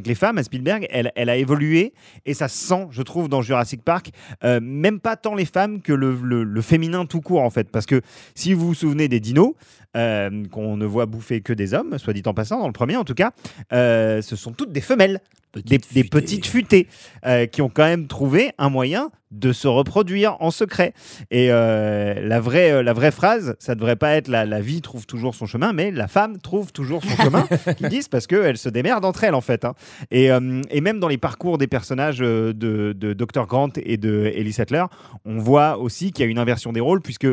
les 0.07 0.15
femmes 0.15 0.39
à 0.39 0.43
Spielberg, 0.43 0.87
elle, 0.91 1.29
a 1.29 1.37
évolué, 1.37 1.93
et 2.27 2.35
ça 2.35 2.49
se 2.49 2.57
sent, 2.57 2.89
je 2.91 3.03
trouve, 3.03 3.29
dans 3.29 3.43
Jurassic 3.43 3.83
Park, 3.83 4.11
même 4.43 5.01
pas 5.01 5.17
tant 5.17 5.35
les 5.35 5.45
femmes 5.45 5.81
que 5.81 5.93
le, 5.93 6.61
féminin 6.63 7.07
tout 7.07 7.21
court 7.21 7.43
en 7.43 7.51
fait, 7.51 7.71
parce 7.71 7.87
que 7.87 8.01
si 8.35 8.55
vous 8.55 8.69
vous 8.69 8.75
souvenez 8.75 9.09
des 9.09 9.21
dinos, 9.21 9.55
qu'on 9.95 10.77
ne 10.77 10.87
voit 10.87 11.07
bouffer 11.07 11.41
que 11.41 11.53
des 11.53 11.75
hommes, 11.75 11.99
soit 11.99 12.13
dit 12.13 12.23
en 12.27 12.35
passant, 12.35 12.61
dans 12.61 12.67
le 12.67 12.73
premier 12.73 12.97
en 12.97 13.05
tout 13.05 13.15
cas, 13.15 13.33
euh, 13.73 14.23
ce 14.23 14.37
sont 14.37 14.53
toutes 14.53 14.73
des 14.73 14.81
femelles, 14.81 15.21
des, 15.55 15.79
des 15.93 16.05
petites 16.05 16.47
futées, 16.47 16.87
euh, 17.27 17.47
qui 17.47 17.63
ont 17.63 17.69
quand 17.69 17.85
même 17.85 18.07
trouvé 18.07 18.53
un 18.59 18.69
moyen 18.71 19.11
de 19.31 19.53
se 19.53 19.69
reproduire 19.69 20.37
en 20.41 20.51
secret. 20.51 20.93
Et 21.31 21.53
euh, 21.53 22.15
la, 22.27 22.41
vraie, 22.41 22.73
euh, 22.73 22.83
la 22.83 22.93
vraie 22.93 23.13
phrase, 23.13 23.55
ça 23.61 23.77
devrait 23.77 23.95
pas 23.95 24.15
être 24.17 24.27
la, 24.27 24.45
la 24.45 24.61
vie 24.61 24.81
trouve 24.81 25.07
toujours 25.07 25.37
son 25.37 25.47
chemin, 25.47 25.73
mais 25.73 25.93
la 25.93 26.09
femme 26.09 26.39
trouve 26.39 26.73
toujours 26.73 27.05
son 27.05 27.17
chemin, 27.23 27.47
qu'ils 27.79 27.89
disent, 27.91 28.09
parce 28.09 28.27
qu'elles 28.27 28.57
se 28.59 28.69
démerdent 28.69 29.05
entre 29.05 29.23
elles 29.23 29.37
en 29.37 29.41
fait. 29.41 29.65
hein. 29.65 29.75
Et, 30.11 30.33
euh, 30.33 30.63
et 30.71 30.81
même 30.81 30.99
dans 30.99 31.07
les 31.07 31.17
parcours 31.17 31.59
des 31.59 31.69
personnages 31.69 32.19
de, 32.19 32.53
de 32.53 33.13
Dr. 33.13 33.47
Grant 33.47 33.71
et 33.77 33.97
de 33.99 34.33
Ellie 34.35 34.53
Sattler, 34.53 34.85
on 35.25 35.39
voit 35.39 35.79
aussi 35.79 36.11
qu'il 36.11 36.25
y 36.25 36.29
a 36.29 36.31
une 36.31 36.39
inversion 36.39 36.73
des 36.73 36.81
rôles, 36.81 37.01
puisque 37.01 37.29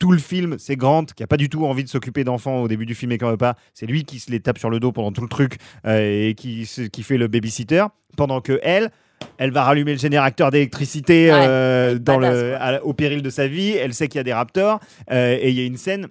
tout 0.00 0.10
le 0.12 0.18
film, 0.18 0.56
c'est 0.58 0.74
Grant 0.74 1.04
qui 1.04 1.22
a 1.22 1.26
pas 1.28 1.36
du 1.36 1.48
tout 1.48 1.64
envie 1.64 1.84
de 1.84 1.88
s'occuper 1.88 2.24
d'enfants 2.24 2.62
au 2.62 2.68
début 2.68 2.86
du 2.86 2.96
film 2.96 3.12
et 3.12 3.18
quand 3.18 3.30
veut 3.30 3.36
pas. 3.36 3.54
C'est 3.72 3.86
lui 3.86 4.04
qui 4.04 4.18
se 4.18 4.30
les 4.32 4.40
tape 4.40 4.58
sur 4.58 4.68
le 4.70 4.80
dos 4.80 4.90
pendant 4.90 5.12
tout 5.12 5.22
le 5.22 5.28
truc 5.28 5.58
et 5.86 6.34
qui, 6.36 6.68
qui 6.92 7.02
fait 7.04 7.18
le 7.18 7.28
babysitter, 7.40 7.86
pendant 8.16 8.40
que 8.40 8.60
elle. 8.62 8.90
Elle 9.36 9.50
va 9.50 9.64
rallumer 9.64 9.92
le 9.92 9.98
générateur 9.98 10.50
d'électricité 10.50 11.30
Ouais, 11.30 11.38
euh, 11.46 11.98
dans 11.98 12.18
le, 12.18 12.54
à- 12.56 12.82
au 12.84 12.94
péril 12.94 13.22
de 13.22 13.30
sa 13.30 13.46
vie. 13.48 13.70
Elle 13.72 13.92
sait 13.94 14.08
qu'il 14.08 14.18
y 14.18 14.20
a 14.20 14.24
des 14.24 14.32
raptors 14.32 14.80
euh, 15.10 15.36
et 15.40 15.50
il 15.50 15.58
y 15.58 15.60
a 15.62 15.66
une 15.66 15.76
scène. 15.76 16.08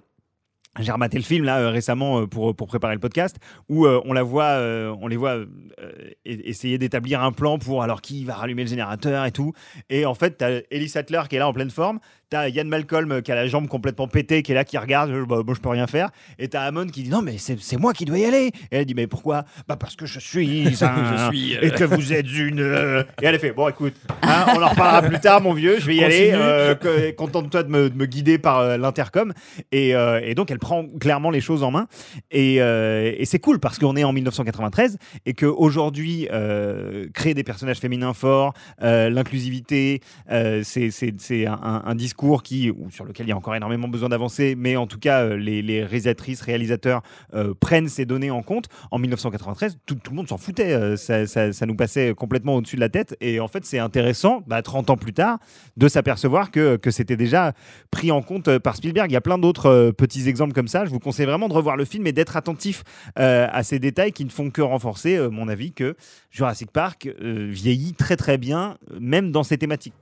J'ai 0.78 0.92
rematé 0.92 1.16
le 1.16 1.24
film 1.24 1.44
là 1.44 1.58
euh, 1.58 1.70
récemment 1.70 2.28
pour, 2.28 2.54
pour 2.54 2.68
préparer 2.68 2.94
le 2.94 3.00
podcast 3.00 3.36
où 3.68 3.86
on 3.88 4.12
la 4.12 4.22
voit, 4.22 4.58
on 5.00 5.08
les 5.08 5.16
voit 5.16 5.38
essayer 6.24 6.78
d'établir 6.78 7.20
un 7.22 7.32
plan 7.32 7.58
pour 7.58 7.82
alors 7.82 8.00
qui 8.00 8.24
va 8.24 8.34
rallumer 8.34 8.62
le 8.62 8.68
générateur 8.68 9.24
et 9.24 9.32
tout. 9.32 9.52
Et 9.90 10.06
en 10.06 10.14
fait, 10.14 10.38
t'as 10.38 10.60
Ellie 10.70 10.88
Sattler 10.88 11.22
qui 11.28 11.34
est 11.34 11.40
là 11.40 11.48
en 11.48 11.52
pleine 11.52 11.70
forme, 11.70 11.98
t'as 12.30 12.48
Ian 12.48 12.64
Malcolm 12.64 13.10
euh, 13.12 13.20
qui 13.20 13.32
a 13.32 13.34
la 13.34 13.46
jambe 13.48 13.66
complètement 13.68 14.06
pétée, 14.08 14.42
qui 14.42 14.52
est 14.52 14.54
là, 14.54 14.64
qui 14.64 14.78
regarde, 14.78 15.10
euh, 15.10 15.26
bah, 15.26 15.42
moi 15.44 15.54
je 15.54 15.60
peux 15.60 15.68
rien 15.68 15.86
faire. 15.88 16.10
Et 16.38 16.48
t'as 16.48 16.62
Hammond 16.62 16.86
qui 16.86 17.02
dit 17.02 17.10
non 17.10 17.22
mais 17.22 17.36
c'est 17.38 17.76
moi 17.76 17.92
qui 17.92 18.04
dois 18.04 18.18
y 18.18 18.24
aller. 18.24 18.52
Et 18.70 18.76
elle 18.78 18.84
dit 18.86 18.94
mais 18.94 19.06
pourquoi? 19.08 19.44
Bah 19.68 19.76
parce 19.76 19.96
que 19.96 20.06
je 20.06 20.18
suis 20.20 20.66
un, 20.82 21.28
Je 21.28 21.36
suis, 21.36 21.56
euh, 21.56 21.60
et 21.62 21.70
que 21.72 21.84
vous 21.84 22.12
êtes 22.12 22.30
une. 22.32 22.60
euh. 22.60 23.02
Et 23.20 23.26
elle 23.26 23.38
fait 23.40 23.50
bon 23.52 23.68
écoute, 23.68 23.94
hein, 24.22 24.46
on 24.56 24.62
en 24.62 24.68
reparlera 24.68 25.02
plus 25.08 25.18
tard 25.20 25.40
mon 25.42 25.52
vieux, 25.52 25.78
je 25.80 25.86
vais 25.86 25.96
y 25.96 26.04
aller. 26.04 26.30
Euh, 26.32 26.74
Contente-toi 27.16 27.64
de 27.64 27.68
me, 27.68 27.90
de 27.90 27.96
me 27.96 28.06
guider 28.06 28.38
par 28.38 28.78
l'intercom. 28.78 29.32
Et, 29.72 29.90
et 29.90 30.34
donc 30.34 30.50
elle 30.50 30.58
prend 30.60 30.86
clairement 31.00 31.30
les 31.30 31.40
choses 31.40 31.62
en 31.64 31.70
main. 31.72 31.88
Et, 32.30 32.56
et 32.56 33.24
c'est 33.24 33.38
cool 33.40 33.58
parce 33.58 33.78
qu'on 33.78 33.96
est 33.96 34.04
en 34.04 34.12
1993 34.12 34.98
et 35.26 35.34
qu'aujourd'hui, 35.34 36.28
créer 37.14 37.34
des 37.34 37.42
personnages 37.44 37.78
féminins 37.78 38.14
forts, 38.14 38.54
l'inclusivité, 38.80 40.00
c'est 40.62 41.46
un, 41.46 41.52
un- 41.62 41.82
un 41.84 41.94
discours 42.20 42.42
qui, 42.42 42.70
ou 42.70 42.90
sur 42.90 43.06
lequel 43.06 43.26
il 43.26 43.30
y 43.30 43.32
a 43.32 43.36
encore 43.36 43.54
énormément 43.54 43.88
besoin 43.88 44.10
d'avancer, 44.10 44.54
mais 44.54 44.76
en 44.76 44.86
tout 44.86 44.98
cas, 44.98 45.22
euh, 45.22 45.36
les, 45.36 45.62
les 45.62 45.82
réalisatrices, 45.82 46.42
réalisateurs 46.42 47.02
euh, 47.32 47.54
prennent 47.58 47.88
ces 47.88 48.04
données 48.04 48.30
en 48.30 48.42
compte. 48.42 48.66
En 48.90 48.98
1993, 48.98 49.78
tout, 49.86 49.96
le 50.10 50.14
monde 50.14 50.28
s'en 50.28 50.36
foutait. 50.36 50.72
euh, 50.72 50.96
ça, 50.96 51.66
nous 51.66 51.74
passait 51.74 52.14
complètement 52.14 52.56
au-dessus 52.56 52.76
de 52.76 52.80
la 52.80 52.90
tête. 52.90 53.16
Et 53.22 53.40
en 53.40 53.48
fait, 53.48 53.64
c'est 53.64 53.78
intéressant, 53.78 54.42
bah, 54.46 54.60
30 54.60 54.90
ans 54.90 54.96
plus 54.98 55.14
tard, 55.14 55.38
de 55.78 55.88
s'apercevoir 55.88 56.50
que, 56.50 56.78
c'était 56.90 57.16
déjà 57.16 57.52
pris 57.90 58.10
en 58.10 58.20
compte 58.20 58.58
par 58.58 58.76
Spielberg. 58.76 59.10
Il 59.10 59.14
y 59.14 59.16
a 59.16 59.20
plein 59.20 59.38
d'autres 59.38 59.92
petits 59.96 60.28
exemples 60.28 60.52
comme 60.52 60.68
ça. 60.68 60.84
Je 60.84 60.90
vous 60.90 60.98
conseille 60.98 61.26
vraiment 61.26 61.48
de 61.48 61.54
revoir 61.54 61.76
le 61.76 61.84
film 61.84 62.06
et 62.06 62.12
d'être 62.12 62.36
attentif 62.36 62.82
à 63.14 63.62
ces 63.62 63.78
détails 63.78 64.12
qui 64.12 64.24
ne 64.24 64.30
font 64.30 64.50
que 64.50 64.60
renforcer 64.60 65.28
mon 65.30 65.46
avis 65.46 65.72
que 65.72 65.94
Jurassic 66.30 66.72
Park 66.72 67.08
vieillit 67.20 67.94
très 67.94 68.16
très 68.16 68.38
bien, 68.38 68.76
même 68.98 69.30
dans 69.30 69.44
ses 69.44 69.56
thématiques. 69.56 69.94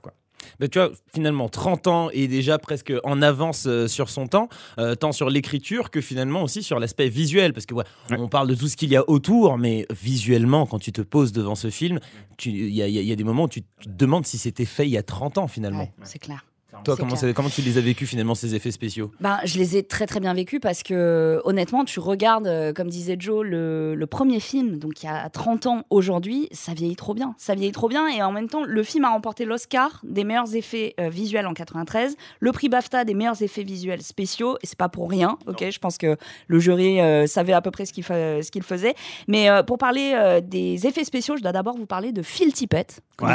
Bah, 0.59 0.67
tu 0.67 0.79
vois, 0.79 0.91
finalement, 1.13 1.49
30 1.49 1.87
ans 1.87 2.09
et 2.11 2.27
déjà 2.27 2.57
presque 2.57 2.93
en 3.03 3.21
avance 3.21 3.65
euh, 3.67 3.87
sur 3.87 4.09
son 4.09 4.27
temps, 4.27 4.49
euh, 4.77 4.95
tant 4.95 5.11
sur 5.11 5.29
l'écriture 5.29 5.89
que 5.91 6.01
finalement 6.01 6.43
aussi 6.43 6.63
sur 6.63 6.79
l'aspect 6.79 7.09
visuel. 7.09 7.53
Parce 7.53 7.65
que 7.65 7.73
ouais, 7.73 7.83
Ouais. 8.09 8.17
on 8.19 8.27
parle 8.27 8.47
de 8.47 8.55
tout 8.55 8.67
ce 8.67 8.75
qu'il 8.77 8.89
y 8.89 8.95
a 8.95 9.09
autour, 9.09 9.57
mais 9.57 9.85
visuellement, 9.91 10.65
quand 10.65 10.79
tu 10.79 10.91
te 10.91 11.01
poses 11.01 11.31
devant 11.31 11.55
ce 11.55 11.69
film, 11.69 11.99
il 12.45 12.69
y, 12.69 12.81
a- 12.81 12.87
y 12.87 12.97
y 13.11 13.15
des 13.15 13.23
moments 13.23 13.43
où 13.43 13.49
tu 13.49 13.61
te 13.61 13.67
demandes 13.87 14.25
si 14.25 14.37
c'était 14.37 14.65
fait 14.65 14.85
il 14.85 14.91
y 14.91 14.97
a 14.97 15.03
30 15.03 15.37
ans 15.37 15.47
finalement. 15.47 15.79
Ouais, 15.83 15.91
c'est 16.03 16.19
clair. 16.19 16.45
Toi, 16.83 16.95
comment, 17.33 17.49
tu 17.49 17.61
les 17.61 17.77
as 17.77 17.81
vécus 17.81 18.09
finalement, 18.09 18.35
ces 18.35 18.55
effets 18.55 18.71
spéciaux? 18.71 19.11
Ben, 19.19 19.39
je 19.45 19.57
les 19.57 19.77
ai 19.77 19.83
très 19.83 20.05
très 20.05 20.19
bien 20.19 20.33
vécus 20.33 20.59
parce 20.59 20.83
que 20.83 21.41
honnêtement, 21.45 21.85
tu 21.85 21.99
regardes, 21.99 22.47
euh, 22.47 22.73
comme 22.73 22.89
disait 22.89 23.15
Joe, 23.19 23.45
le, 23.45 23.95
le 23.95 24.07
premier 24.07 24.39
film, 24.39 24.77
donc 24.77 25.01
il 25.03 25.05
y 25.05 25.09
a 25.09 25.29
30 25.29 25.65
ans 25.67 25.83
aujourd'hui, 25.89 26.47
ça 26.51 26.73
vieillit 26.73 26.95
trop 26.95 27.13
bien. 27.13 27.35
Ça 27.37 27.55
vieillit 27.55 27.71
trop 27.71 27.89
bien 27.89 28.07
et 28.07 28.21
en 28.23 28.31
même 28.31 28.49
temps, 28.49 28.63
le 28.63 28.83
film 28.83 29.05
a 29.05 29.09
remporté 29.09 29.45
l'Oscar 29.45 30.01
des 30.03 30.23
meilleurs 30.23 30.55
effets 30.55 30.93
euh, 30.99 31.09
visuels 31.09 31.47
en 31.47 31.53
93, 31.53 32.15
le 32.39 32.51
prix 32.51 32.69
BAFTA 32.69 33.05
des 33.05 33.13
meilleurs 33.13 33.41
effets 33.41 33.63
visuels 33.63 34.01
spéciaux 34.01 34.57
et 34.61 34.67
c'est 34.67 34.77
pas 34.77 34.89
pour 34.89 35.09
rien, 35.09 35.37
ok? 35.47 35.65
Je 35.69 35.79
pense 35.79 35.97
que 35.97 36.17
le 36.47 36.59
jury 36.59 36.99
euh, 37.01 37.27
savait 37.27 37.53
à 37.53 37.61
peu 37.61 37.71
près 37.71 37.85
ce 37.85 37.93
qu'il 37.93 38.03
fa- 38.03 38.41
faisait. 38.61 38.93
Mais 39.27 39.49
euh, 39.49 39.63
pour 39.63 39.77
parler 39.77 40.13
euh, 40.15 40.41
des 40.41 40.85
effets 40.85 41.03
spéciaux, 41.03 41.37
je 41.37 41.41
dois 41.41 41.51
d'abord 41.51 41.75
vous 41.77 41.85
parler 41.85 42.11
de 42.11 42.21
Phil 42.21 42.51
Tippett. 42.53 42.99
Phil 43.17 43.27
Tippett? 43.27 43.33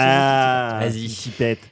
Vas-y. 0.80 1.08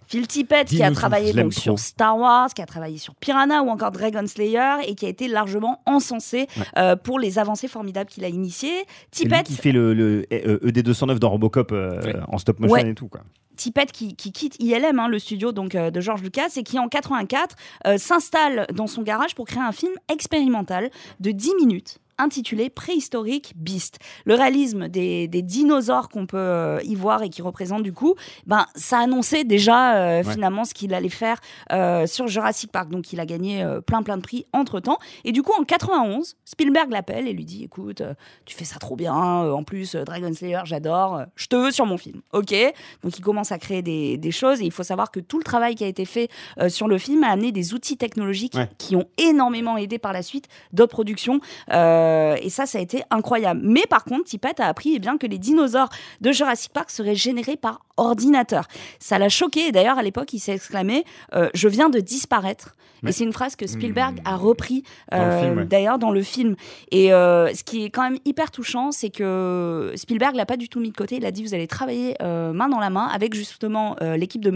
Phil 0.06 0.26
Tippett 0.26 0.68
qui 0.68 0.82
a 0.82 0.90
travaillé 0.94 1.32
donc. 1.44 1.52
Sur 1.62 1.78
Star 1.78 2.18
Wars, 2.18 2.48
qui 2.54 2.62
a 2.62 2.66
travaillé 2.66 2.98
sur 2.98 3.14
Piranha 3.14 3.62
ou 3.62 3.68
encore 3.70 3.90
Dragon 3.90 4.26
Slayer 4.26 4.76
et 4.86 4.94
qui 4.94 5.06
a 5.06 5.08
été 5.08 5.28
largement 5.28 5.80
encensé 5.86 6.46
euh, 6.76 6.96
pour 6.96 7.18
les 7.18 7.38
avancées 7.38 7.68
formidables 7.68 8.10
qu'il 8.10 8.24
a 8.24 8.28
initiées. 8.28 8.84
Tippett, 9.10 9.46
qui 9.46 9.54
fait 9.56 9.72
le, 9.72 9.94
le 9.94 10.26
euh, 10.32 10.58
ED209 10.64 11.18
dans 11.18 11.30
Robocop 11.30 11.72
euh, 11.72 12.00
Ouais. 12.02 12.14
en 12.28 12.38
stop 12.38 12.58
motion 12.60 12.74
Ouais. 12.74 12.88
et 12.90 12.94
tout. 12.94 13.08
Quoi. 13.08 13.20
Tippett 13.56 13.92
qui, 13.92 14.16
qui 14.16 14.32
quitte 14.32 14.56
ILM, 14.60 14.98
hein, 14.98 15.08
le 15.08 15.18
studio 15.18 15.52
donc 15.52 15.74
euh, 15.74 15.90
de 15.90 16.00
George 16.00 16.22
Lucas, 16.22 16.48
et 16.56 16.62
qui 16.62 16.78
en 16.78 16.88
84 16.88 17.54
euh, 17.86 17.98
s'installe 17.98 18.66
dans 18.74 18.86
son 18.86 19.02
garage 19.02 19.34
pour 19.34 19.46
créer 19.46 19.62
un 19.62 19.72
film 19.72 19.92
expérimental 20.10 20.90
de 21.20 21.30
10 21.30 21.54
minutes 21.60 21.98
intitulé 22.22 22.70
Préhistorique 22.70 23.52
Beast. 23.56 23.98
Le 24.24 24.34
réalisme 24.34 24.88
des, 24.88 25.28
des 25.28 25.42
dinosaures 25.42 26.08
qu'on 26.08 26.26
peut 26.26 26.36
euh, 26.38 26.80
y 26.84 26.94
voir 26.94 27.22
et 27.22 27.28
qui 27.28 27.42
représentent 27.42 27.82
du 27.82 27.92
coup, 27.92 28.14
ben, 28.46 28.66
ça 28.74 28.98
annonçait 28.98 29.44
déjà 29.44 29.96
euh, 29.96 30.22
Ouais. 30.22 30.32
finalement 30.32 30.64
ce 30.64 30.74
qu'il 30.74 30.92
allait 30.94 31.08
faire 31.08 31.38
euh, 31.72 32.06
sur 32.06 32.28
Jurassic 32.28 32.70
Park. 32.70 32.88
Donc 32.90 33.12
il 33.12 33.20
a 33.20 33.26
gagné 33.26 33.62
euh, 33.64 33.80
plein 33.80 34.02
plein 34.02 34.16
de 34.16 34.22
prix 34.22 34.46
entre-temps. 34.52 34.98
Et 35.24 35.32
du 35.32 35.42
coup 35.42 35.52
en 35.58 35.64
91, 35.64 36.36
Spielberg 36.44 36.90
l'appelle 36.90 37.26
et 37.28 37.32
lui 37.32 37.44
dit, 37.44 37.64
écoute, 37.64 38.02
tu 38.44 38.54
fais 38.56 38.64
ça 38.64 38.78
trop 38.78 38.94
bien, 38.96 39.14
en 39.14 39.62
plus 39.64 39.94
Dragon 39.96 40.32
Slayer 40.32 40.60
j'adore, 40.64 41.22
je 41.36 41.46
te 41.46 41.56
veux 41.56 41.70
sur 41.70 41.86
mon 41.86 41.96
film. 41.98 42.20
Ok 42.32 42.54
donc 43.02 43.18
il 43.18 43.22
commence 43.22 43.50
à 43.52 43.58
créer 43.58 43.82
des, 43.82 44.16
des 44.18 44.30
choses 44.30 44.60
et 44.60 44.64
il 44.64 44.70
faut 44.72 44.82
savoir 44.82 45.10
que 45.10 45.20
tout 45.20 45.38
le 45.38 45.44
travail 45.44 45.74
qui 45.74 45.84
a 45.84 45.88
été 45.88 46.04
fait 46.04 46.28
sur 46.68 46.86
le 46.88 46.98
film 46.98 47.24
a 47.24 47.28
amené 47.30 47.52
des 47.52 47.74
outils 47.74 47.96
technologiques 47.96 48.54
Ouais. 48.54 48.68
qui 48.76 48.96
ont 48.96 49.06
énormément 49.18 49.76
aidé 49.78 49.98
par 49.98 50.12
la 50.12 50.22
suite 50.22 50.46
d'autres 50.72 50.92
productions 50.92 51.40
Euh, 51.70 52.11
et 52.40 52.50
ça 52.50 52.66
ça 52.66 52.78
a 52.78 52.80
été 52.80 53.02
incroyable. 53.10 53.60
Mais 53.64 53.84
par 53.88 54.04
contre 54.04 54.24
Tippett 54.24 54.60
a 54.60 54.66
appris 54.66 54.94
eh 54.94 54.98
bien, 54.98 55.18
que 55.18 55.26
les 55.26 55.38
dinosaures 55.38 55.90
de 56.20 56.32
Jurassic 56.32 56.72
Park 56.72 56.90
seraient 56.90 57.14
générés 57.14 57.56
par 57.56 57.84
ordinateur. 57.96 58.68
Ça 58.98 59.18
l'a 59.18 59.28
choqué 59.28 59.68
et 59.68 59.72
d'ailleurs 59.72 59.98
à 59.98 60.02
l'époque 60.02 60.32
il 60.32 60.38
s'est 60.38 60.54
exclamé 60.54 61.04
euh, 61.34 61.48
je 61.54 61.68
viens 61.68 61.90
de 61.90 62.00
disparaître. 62.00 62.74
Et 63.04 63.10
c'est 63.10 63.24
une 63.24 63.32
phrase 63.32 63.56
que 63.56 63.66
Spielberg 63.66 64.12
Mmh. 64.12 64.20
a 64.24 64.36
repris 64.36 64.84
euh, 65.14 65.54
ouais. 65.54 65.64
d'ailleurs 65.64 65.98
dans 65.98 66.10
le 66.10 66.22
film. 66.22 66.56
Et 66.90 67.12
euh, 67.12 67.52
ce 67.54 67.64
qui 67.64 67.84
est 67.84 67.90
quand 67.90 68.02
même 68.02 68.18
hyper 68.24 68.50
touchant, 68.50 68.92
c'est 68.92 69.10
que 69.10 69.92
Spielberg 69.96 70.34
l'a 70.36 70.46
pas 70.46 70.56
du 70.56 70.68
tout 70.68 70.80
mis 70.80 70.90
de 70.90 70.96
côté. 70.96 71.16
Il 71.16 71.26
a 71.26 71.30
dit 71.30 71.42
vous 71.42 71.54
allez 71.54 71.66
travailler 71.66 72.16
euh, 72.22 72.52
main 72.52 72.68
dans 72.68 72.78
la 72.78 72.90
main 72.90 73.06
avec 73.06 73.34
justement 73.34 73.96
euh, 74.02 74.16
l'équipe 74.16 74.42
de 74.42 74.52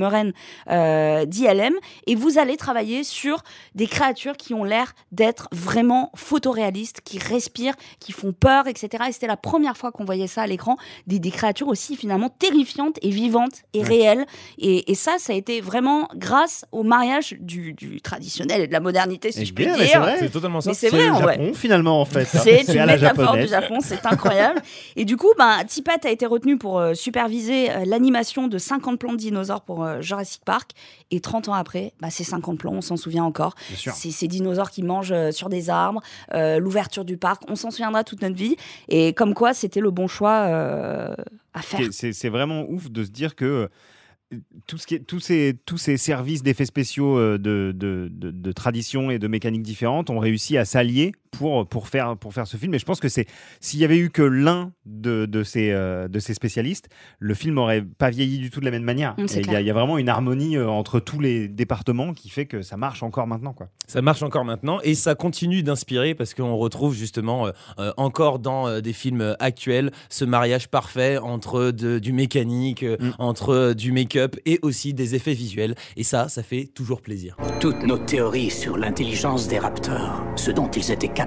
euh, 0.70 1.24
d'ILM 1.24 1.74
et 2.06 2.14
vous 2.14 2.38
allez 2.38 2.56
travailler 2.56 3.02
sur 3.02 3.42
des 3.74 3.86
créatures 3.86 4.36
qui 4.36 4.54
ont 4.54 4.62
l'air 4.62 4.94
d'être 5.10 5.48
vraiment 5.52 6.12
photoréalistes, 6.14 7.00
qui 7.00 7.18
respirent, 7.36 7.74
qui 8.00 8.12
font 8.12 8.32
peur, 8.32 8.66
etc. 8.66 9.04
Et 9.08 9.12
c'était 9.12 9.26
la 9.26 9.36
première 9.36 9.76
fois 9.76 9.92
qu'on 9.92 10.04
voyait 10.04 10.26
ça 10.26 10.42
à 10.42 10.46
l'écran, 10.46 10.76
des, 11.06 11.18
des 11.18 11.30
créatures 11.30 11.68
aussi 11.68 11.96
finalement 11.96 12.28
terrifiantes 12.28 12.96
et 13.02 13.10
vivantes 13.10 13.62
et 13.74 13.82
réelles. 13.82 14.26
Et, 14.58 14.90
et 14.90 14.94
ça, 14.94 15.12
ça 15.18 15.32
a 15.32 15.36
été 15.36 15.60
vraiment 15.60 16.08
grâce 16.14 16.64
au 16.72 16.82
mariage 16.82 17.34
du, 17.40 17.72
du 17.74 18.00
traditionnel 18.00 18.62
et 18.62 18.66
de 18.66 18.72
la 18.72 18.80
modernité, 18.80 19.32
si 19.32 19.40
Eh 19.42 19.44
je 19.44 19.52
puis 19.54 19.64
bien, 19.64 19.76
mais 19.76 19.84
c'est 19.84 19.90
dire. 19.92 20.00
vrai. 20.00 20.16
C'est 20.18 20.30
totalement 20.30 20.60
ça. 20.60 20.70
Mais 20.70 20.74
c'est 20.74 20.88
vrai, 20.90 21.08
le. 21.08 21.14
Japon 21.14 21.52
finalement 21.54 22.00
en 22.00 22.04
fait. 22.04 22.24
C'est 22.26 22.62
une 22.72 22.78
à 22.80 22.86
métaphore 22.86 23.36
du 23.36 23.46
Japon, 23.46 23.78
c'est 23.80 24.04
incroyable. 24.06 24.60
Et 24.96 25.04
du 25.04 25.16
coup, 25.16 25.32
ben, 25.38 25.64
Tippett 25.66 26.04
a 26.06 26.10
été 26.10 26.26
retenu 26.26 26.56
pour 26.58 26.78
euh, 26.78 26.94
superviser 26.94 27.70
euh, 27.70 27.84
l'animation 27.84 28.48
de 28.48 28.58
50 28.58 28.98
plans 28.98 29.12
de 29.12 29.16
dinosaures 29.18 29.62
pour 29.62 29.84
euh, 29.84 30.00
Jurassic 30.00 30.42
Park. 30.44 30.70
Et 31.12 31.20
30 31.20 31.48
ans 31.48 31.54
après, 31.54 31.92
bah, 32.00 32.10
ces 32.10 32.24
50 32.24 32.58
plans, 32.58 32.72
on 32.72 32.80
s'en 32.80 32.96
souvient 32.96 33.24
encore. 33.24 33.54
C'est 33.76 34.10
ces 34.10 34.26
dinosaures 34.28 34.70
qui 34.70 34.82
mangent 34.82 35.12
euh, 35.12 35.30
sur 35.30 35.48
des 35.48 35.70
arbres, 35.70 36.00
euh, 36.34 36.58
l'ouverture 36.58 37.04
du 37.04 37.16
parc, 37.16 37.25
on 37.48 37.56
s'en 37.56 37.70
souviendra 37.70 38.04
toute 38.04 38.22
notre 38.22 38.36
vie. 38.36 38.56
Et 38.88 39.12
comme 39.12 39.34
quoi, 39.34 39.54
c'était 39.54 39.80
le 39.80 39.90
bon 39.90 40.06
choix 40.08 40.46
euh, 40.48 41.14
à 41.54 41.62
faire. 41.62 41.80
C'est- 41.90 42.28
vraiment 42.28 42.66
ouf 42.68 42.90
de 42.90 43.04
se 43.04 43.10
dire 43.10 43.34
que 43.34 43.44
euh, 43.44 44.38
tout 44.66 44.78
ce 44.78 44.96
tous, 44.96 45.20
ces, 45.20 45.56
tous 45.66 45.78
ces 45.78 45.96
services 45.96 46.42
d'effets 46.42 46.64
spéciaux 46.66 47.16
euh, 47.18 47.38
de, 47.38 47.72
de, 47.74 48.08
de, 48.10 48.30
de 48.30 48.52
tradition 48.52 49.10
et 49.10 49.18
de 49.18 49.28
mécaniques 49.28 49.62
différentes 49.62 50.10
ont 50.10 50.18
réussi 50.18 50.58
à 50.58 50.64
s'allier 50.64 51.12
pour, 51.38 51.66
pour, 51.68 51.88
faire, 51.88 52.16
pour 52.16 52.32
faire 52.34 52.46
ce 52.46 52.56
film. 52.56 52.74
Et 52.74 52.78
je 52.78 52.84
pense 52.84 53.00
que 53.00 53.08
c'est 53.08 53.26
s'il 53.60 53.80
y 53.80 53.84
avait 53.84 53.98
eu 53.98 54.10
que 54.10 54.22
l'un 54.22 54.72
de, 54.84 55.26
de, 55.26 55.42
ces, 55.42 55.70
euh, 55.70 56.08
de 56.08 56.18
ces 56.18 56.34
spécialistes, 56.34 56.88
le 57.18 57.34
film 57.34 57.54
n'aurait 57.54 57.82
pas 57.82 58.10
vieilli 58.10 58.38
du 58.38 58.50
tout 58.50 58.60
de 58.60 58.64
la 58.64 58.70
même 58.70 58.82
manière. 58.84 59.14
Mm, 59.18 59.26
Il 59.36 59.52
y, 59.52 59.56
a- 59.56 59.60
y 59.60 59.70
vraiment 59.70 59.98
une 59.98 60.08
harmonie 60.08 60.56
euh, 60.56 60.68
entre 60.68 61.00
tous 61.00 61.20
les 61.20 61.48
départements 61.48 62.12
qui 62.14 62.28
fait 62.28 62.46
que 62.46 62.62
ça 62.62 62.76
marche 62.76 63.02
encore 63.02 63.26
maintenant. 63.26 63.52
Quoi. 63.52 63.68
Ça 63.86 64.02
marche 64.02 64.22
encore 64.22 64.44
maintenant 64.44 64.78
et 64.82 64.94
ça 64.94 65.14
continue 65.14 65.62
d'inspirer 65.62 66.14
parce 66.14 66.34
qu'on 66.34 66.56
retrouve 66.56 66.94
justement 66.94 67.48
euh, 67.78 67.92
encore 67.96 68.38
dans 68.38 68.80
des 68.80 68.92
films 68.92 69.36
actuels 69.40 69.90
ce 70.08 70.24
mariage 70.24 70.68
parfait 70.68 71.18
entre 71.18 71.70
de- 71.70 71.98
du 71.98 72.12
mécanique, 72.12 72.84
Mm. 72.84 73.10
entre 73.18 73.72
du 73.74 73.92
make-up 73.92 74.36
et 74.46 74.58
aussi 74.62 74.94
des 74.94 75.14
effets 75.14 75.34
visuels. 75.34 75.74
Et 75.96 76.02
ça, 76.04 76.28
ça 76.28 76.42
fait 76.42 76.66
toujours 76.74 77.00
plaisir. 77.02 77.36
Toutes 77.60 77.82
nos 77.82 77.98
théories 77.98 78.50
sur 78.50 78.76
l'intelligence 78.76 79.48
des 79.48 79.58
raptors, 79.58 80.22
ce 80.36 80.50
dont 80.50 80.70
ils 80.70 80.90
étaient 80.90 81.08
capables, 81.08 81.25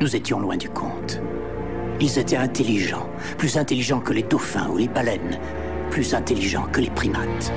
nous 0.00 0.16
étions 0.16 0.40
loin 0.40 0.56
du 0.56 0.68
compte. 0.68 1.20
Ils 2.00 2.18
étaient 2.18 2.36
intelligents, 2.36 3.08
plus 3.38 3.56
intelligents 3.56 4.00
que 4.00 4.12
les 4.12 4.22
dauphins 4.22 4.68
ou 4.68 4.76
les 4.76 4.88
baleines, 4.88 5.38
plus 5.90 6.14
intelligents 6.14 6.66
que 6.70 6.80
les 6.80 6.90
primates. 6.90 7.52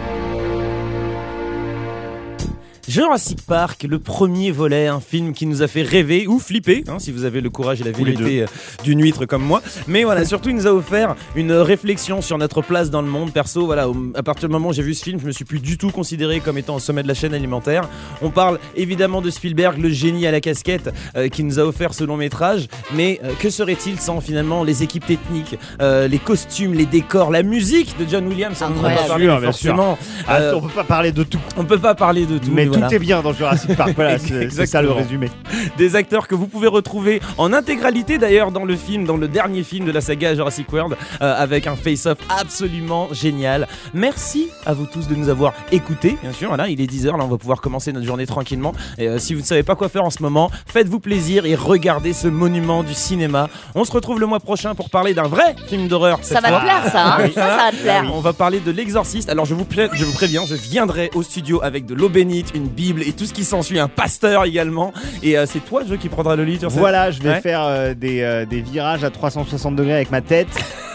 Jurassic 2.90 3.46
Park, 3.46 3.86
le 3.88 4.00
premier 4.00 4.50
volet, 4.50 4.88
un 4.88 5.00
film 5.00 5.34
qui 5.34 5.46
nous 5.46 5.62
a 5.62 5.68
fait 5.68 5.84
rêver 5.84 6.26
ou 6.26 6.40
flipper, 6.40 6.84
hein, 6.88 6.98
si 6.98 7.12
vous 7.12 7.24
avez 7.24 7.40
le 7.40 7.52
courage 7.52 7.82
et 7.82 7.84
la 7.84 7.92
vérité 7.92 8.42
euh, 8.42 8.46
d'une 8.84 9.00
huître 9.00 9.28
comme 9.28 9.44
moi. 9.44 9.62
Mais 9.88 10.04
voilà, 10.04 10.26
surtout, 10.26 10.50
il 10.50 10.56
nous 10.56 10.66
a 10.66 10.74
offert 10.74 11.16
une 11.36 11.52
réflexion 11.52 12.24
sur 12.24 12.40
notre 12.40 12.64
place 12.64 12.90
dans 12.90 13.04
le 13.04 13.08
monde. 13.08 13.32
Perso, 13.32 13.68
voilà, 13.68 13.86
à 14.16 14.24
partir 14.24 14.50
du 14.50 14.54
moment 14.54 14.70
où 14.70 14.74
j'ai 14.74 14.82
vu 14.82 14.96
ce 14.96 15.04
film, 15.04 15.20
je 15.22 15.28
me 15.28 15.32
suis 15.32 15.46
plus 15.46 15.60
du 15.60 15.78
tout 15.78 15.92
considéré 15.92 16.40
comme 16.40 16.58
étant 16.58 16.78
au 16.78 16.80
sommet 16.80 17.04
de 17.04 17.08
la 17.08 17.14
chaîne 17.14 17.36
alimentaire. 17.36 17.88
On 18.24 18.32
parle 18.32 18.58
évidemment 18.76 19.22
de 19.22 19.30
Spielberg, 19.30 19.78
le 19.78 19.90
génie 19.90 20.26
à 20.26 20.32
la 20.32 20.42
casquette, 20.42 20.90
euh, 21.16 21.30
qui 21.30 21.44
nous 21.44 21.60
a 21.60 21.66
offert 21.66 21.94
ce 21.94 22.04
long 22.04 22.18
métrage. 22.18 22.70
Mais 22.96 23.20
euh, 23.24 23.34
que 23.40 23.52
serait-il 23.52 24.00
sans 24.00 24.20
finalement 24.20 24.64
les 24.64 24.82
équipes 24.82 25.06
techniques, 25.06 25.60
euh, 25.80 26.08
les 26.08 26.18
costumes, 26.18 26.74
les 26.74 26.88
décors, 26.88 27.30
la 27.30 27.44
musique 27.44 28.00
de 28.00 28.10
John 28.10 28.28
Williams 28.28 28.64
on 28.64 28.82
bien 28.82 28.98
sûr. 28.98 29.42
forcément, 29.44 30.00
Ah, 30.28 30.54
on 30.56 30.62
peut 30.62 30.70
pas 30.70 30.84
parler 30.84 31.12
de 31.12 31.22
tout, 31.22 31.40
on 31.56 31.66
peut 31.66 31.78
pas 31.78 31.94
parler 31.94 32.26
de 32.26 32.40
tout. 32.40 32.50
mais, 32.52 32.66
tout 32.66 32.79
voilà. 32.80 32.96
est 32.96 33.00
bien 33.00 33.22
dans 33.22 33.34
Jurassic 33.34 33.76
Park. 33.76 33.94
Voilà, 33.96 34.18
c'est 34.20 34.66
ça 34.66 34.82
le 34.82 34.92
résumé. 34.92 35.30
Des 35.78 35.96
acteurs 35.96 36.28
que 36.28 36.36
vous 36.36 36.48
pouvez 36.48 36.68
retrouver 36.68 37.22
en 37.38 37.52
intégralité 37.54 38.18
d'ailleurs 38.18 38.52
dans 38.52 38.64
le 38.66 38.76
film, 38.76 39.04
dans 39.06 39.18
le 39.18 39.28
dernier 39.28 39.64
film 39.64 39.86
de 39.86 39.92
la 39.92 40.00
saga 40.02 40.36
Jurassic 40.36 40.72
World, 40.72 40.96
euh, 41.22 41.36
avec 41.38 41.68
un 41.68 41.76
face-off 41.76 42.18
absolument 42.30 43.10
génial. 43.12 43.68
Merci 43.94 44.50
à 44.66 44.74
vous 44.74 44.86
tous 44.86 45.08
de 45.08 45.16
nous 45.16 45.30
avoir 45.30 45.54
écoutés. 45.72 46.18
Bien 46.22 46.32
sûr, 46.32 46.48
voilà, 46.50 46.70
il 46.70 46.80
est 46.82 46.86
10h, 46.92 47.18
là 47.18 47.24
on 47.24 47.28
va 47.28 47.38
pouvoir 47.38 47.62
commencer 47.62 47.92
notre 47.92 48.06
journée 48.06 48.26
tranquillement. 48.26 48.74
Et 48.98 49.08
euh, 49.08 49.18
si 49.20 49.34
vous 49.34 49.42
ne 49.42 49.46
savez 49.46 49.64
pas 49.64 49.76
quoi 49.76 49.90
faire 49.90 50.04
en 50.06 50.10
ce 50.10 50.22
moment, 50.22 50.50
faites-vous 50.68 51.00
plaisir 51.00 51.46
et 51.46 51.56
regardez 51.56 52.14
ce 52.14 52.28
monument 52.28 52.84
du 52.84 52.94
cinéma. 52.94 53.50
On 53.76 53.84
se 53.84 53.92
retrouve 53.92 54.20
le 54.20 54.26
mois 54.28 54.40
prochain 54.40 54.76
pour 54.76 54.90
parler 54.90 55.14
d'un 55.14 55.28
vrai 55.28 55.56
film 55.68 55.88
d'horreur. 55.88 56.20
Ça 56.22 56.36
cette 56.36 56.44
va 56.50 56.58
te 56.60 56.64
plaire, 56.64 56.84
ça. 56.92 57.06
hein 57.06 57.16
Ah 57.18 57.22
oui. 57.24 57.32
ça, 57.34 57.42
ça 57.42 57.58
va 57.58 57.72
te 57.72 57.82
plaire. 57.82 58.12
On 58.14 58.22
va 58.22 58.34
parler 58.34 58.60
de 58.60 58.72
l'exorciste. 58.72 59.30
Alors 59.30 59.46
je 59.46 59.54
vous, 59.56 59.66
je 59.94 60.06
vous 60.06 60.14
préviens, 60.14 60.46
je 60.46 60.56
viendrai 60.56 61.10
au 61.16 61.24
studio 61.24 61.60
avec 61.64 61.86
de 61.86 61.94
l'eau 61.94 62.10
bénite, 62.10 62.52
une 62.56 62.69
Bible 62.70 63.04
et 63.04 63.12
tout 63.14 63.26
ce 63.26 63.34
qui 63.34 63.44
s'ensuit, 63.44 63.80
un 63.80 63.88
pasteur 63.88 64.46
également. 64.46 64.94
Et 65.24 65.38
euh, 65.38 65.46
c'est 65.46 65.60
toi, 65.60 65.82
Joe, 65.88 65.98
qui 65.98 66.10
prendra 66.10 66.36
le 66.36 66.44
lead 66.46 66.60
sur 66.62 66.70
cette- 66.72 66.80
Voilà, 66.80 67.12
je 67.12 67.22
vais 67.22 67.30
Ouais. 67.30 67.42
faire 67.42 67.64
euh, 67.64 67.94
des, 67.94 68.22
euh, 68.22 68.46
des 68.46 68.62
virages 68.62 69.04
à 69.04 69.10
360 69.10 69.76
degrés 69.76 69.96
avec 69.96 70.12
ma 70.12 70.22
tête. 70.22 70.48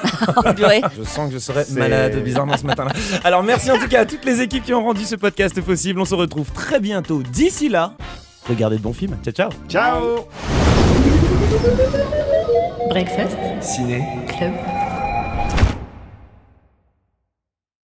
Purée. 0.56 0.82
Je 0.98 1.02
sens 1.02 1.28
que 1.28 1.34
je 1.34 1.38
serais 1.38 1.64
C'est- 1.64 1.78
malade 1.78 2.22
bizarrement 2.22 2.56
ce 2.56 2.66
matin-là. 2.66 2.92
Alors 3.24 3.42
merci 3.42 3.70
en 3.70 3.78
tout 3.78 3.88
cas 3.88 4.00
à 4.00 4.04
toutes 4.06 4.24
les 4.24 4.40
équipes 4.42 4.64
qui 4.64 4.74
ont 4.74 4.82
rendu 4.84 5.04
ce 5.04 5.16
podcast 5.16 5.58
possible. 5.62 6.00
On 6.00 6.04
se 6.04 6.14
retrouve 6.14 6.50
très 6.52 6.78
bientôt. 6.80 7.22
D'ici 7.22 7.68
là, 7.68 7.92
regardez 8.48 8.76
de 8.76 8.82
bons 8.82 8.92
films. 8.92 9.16
Ciao 9.24 9.32
ciao. 9.32 9.50
Ciao 9.68 10.26
Breakfast 12.90 13.36
Ciné. 13.62 14.02
Club. 14.36 14.52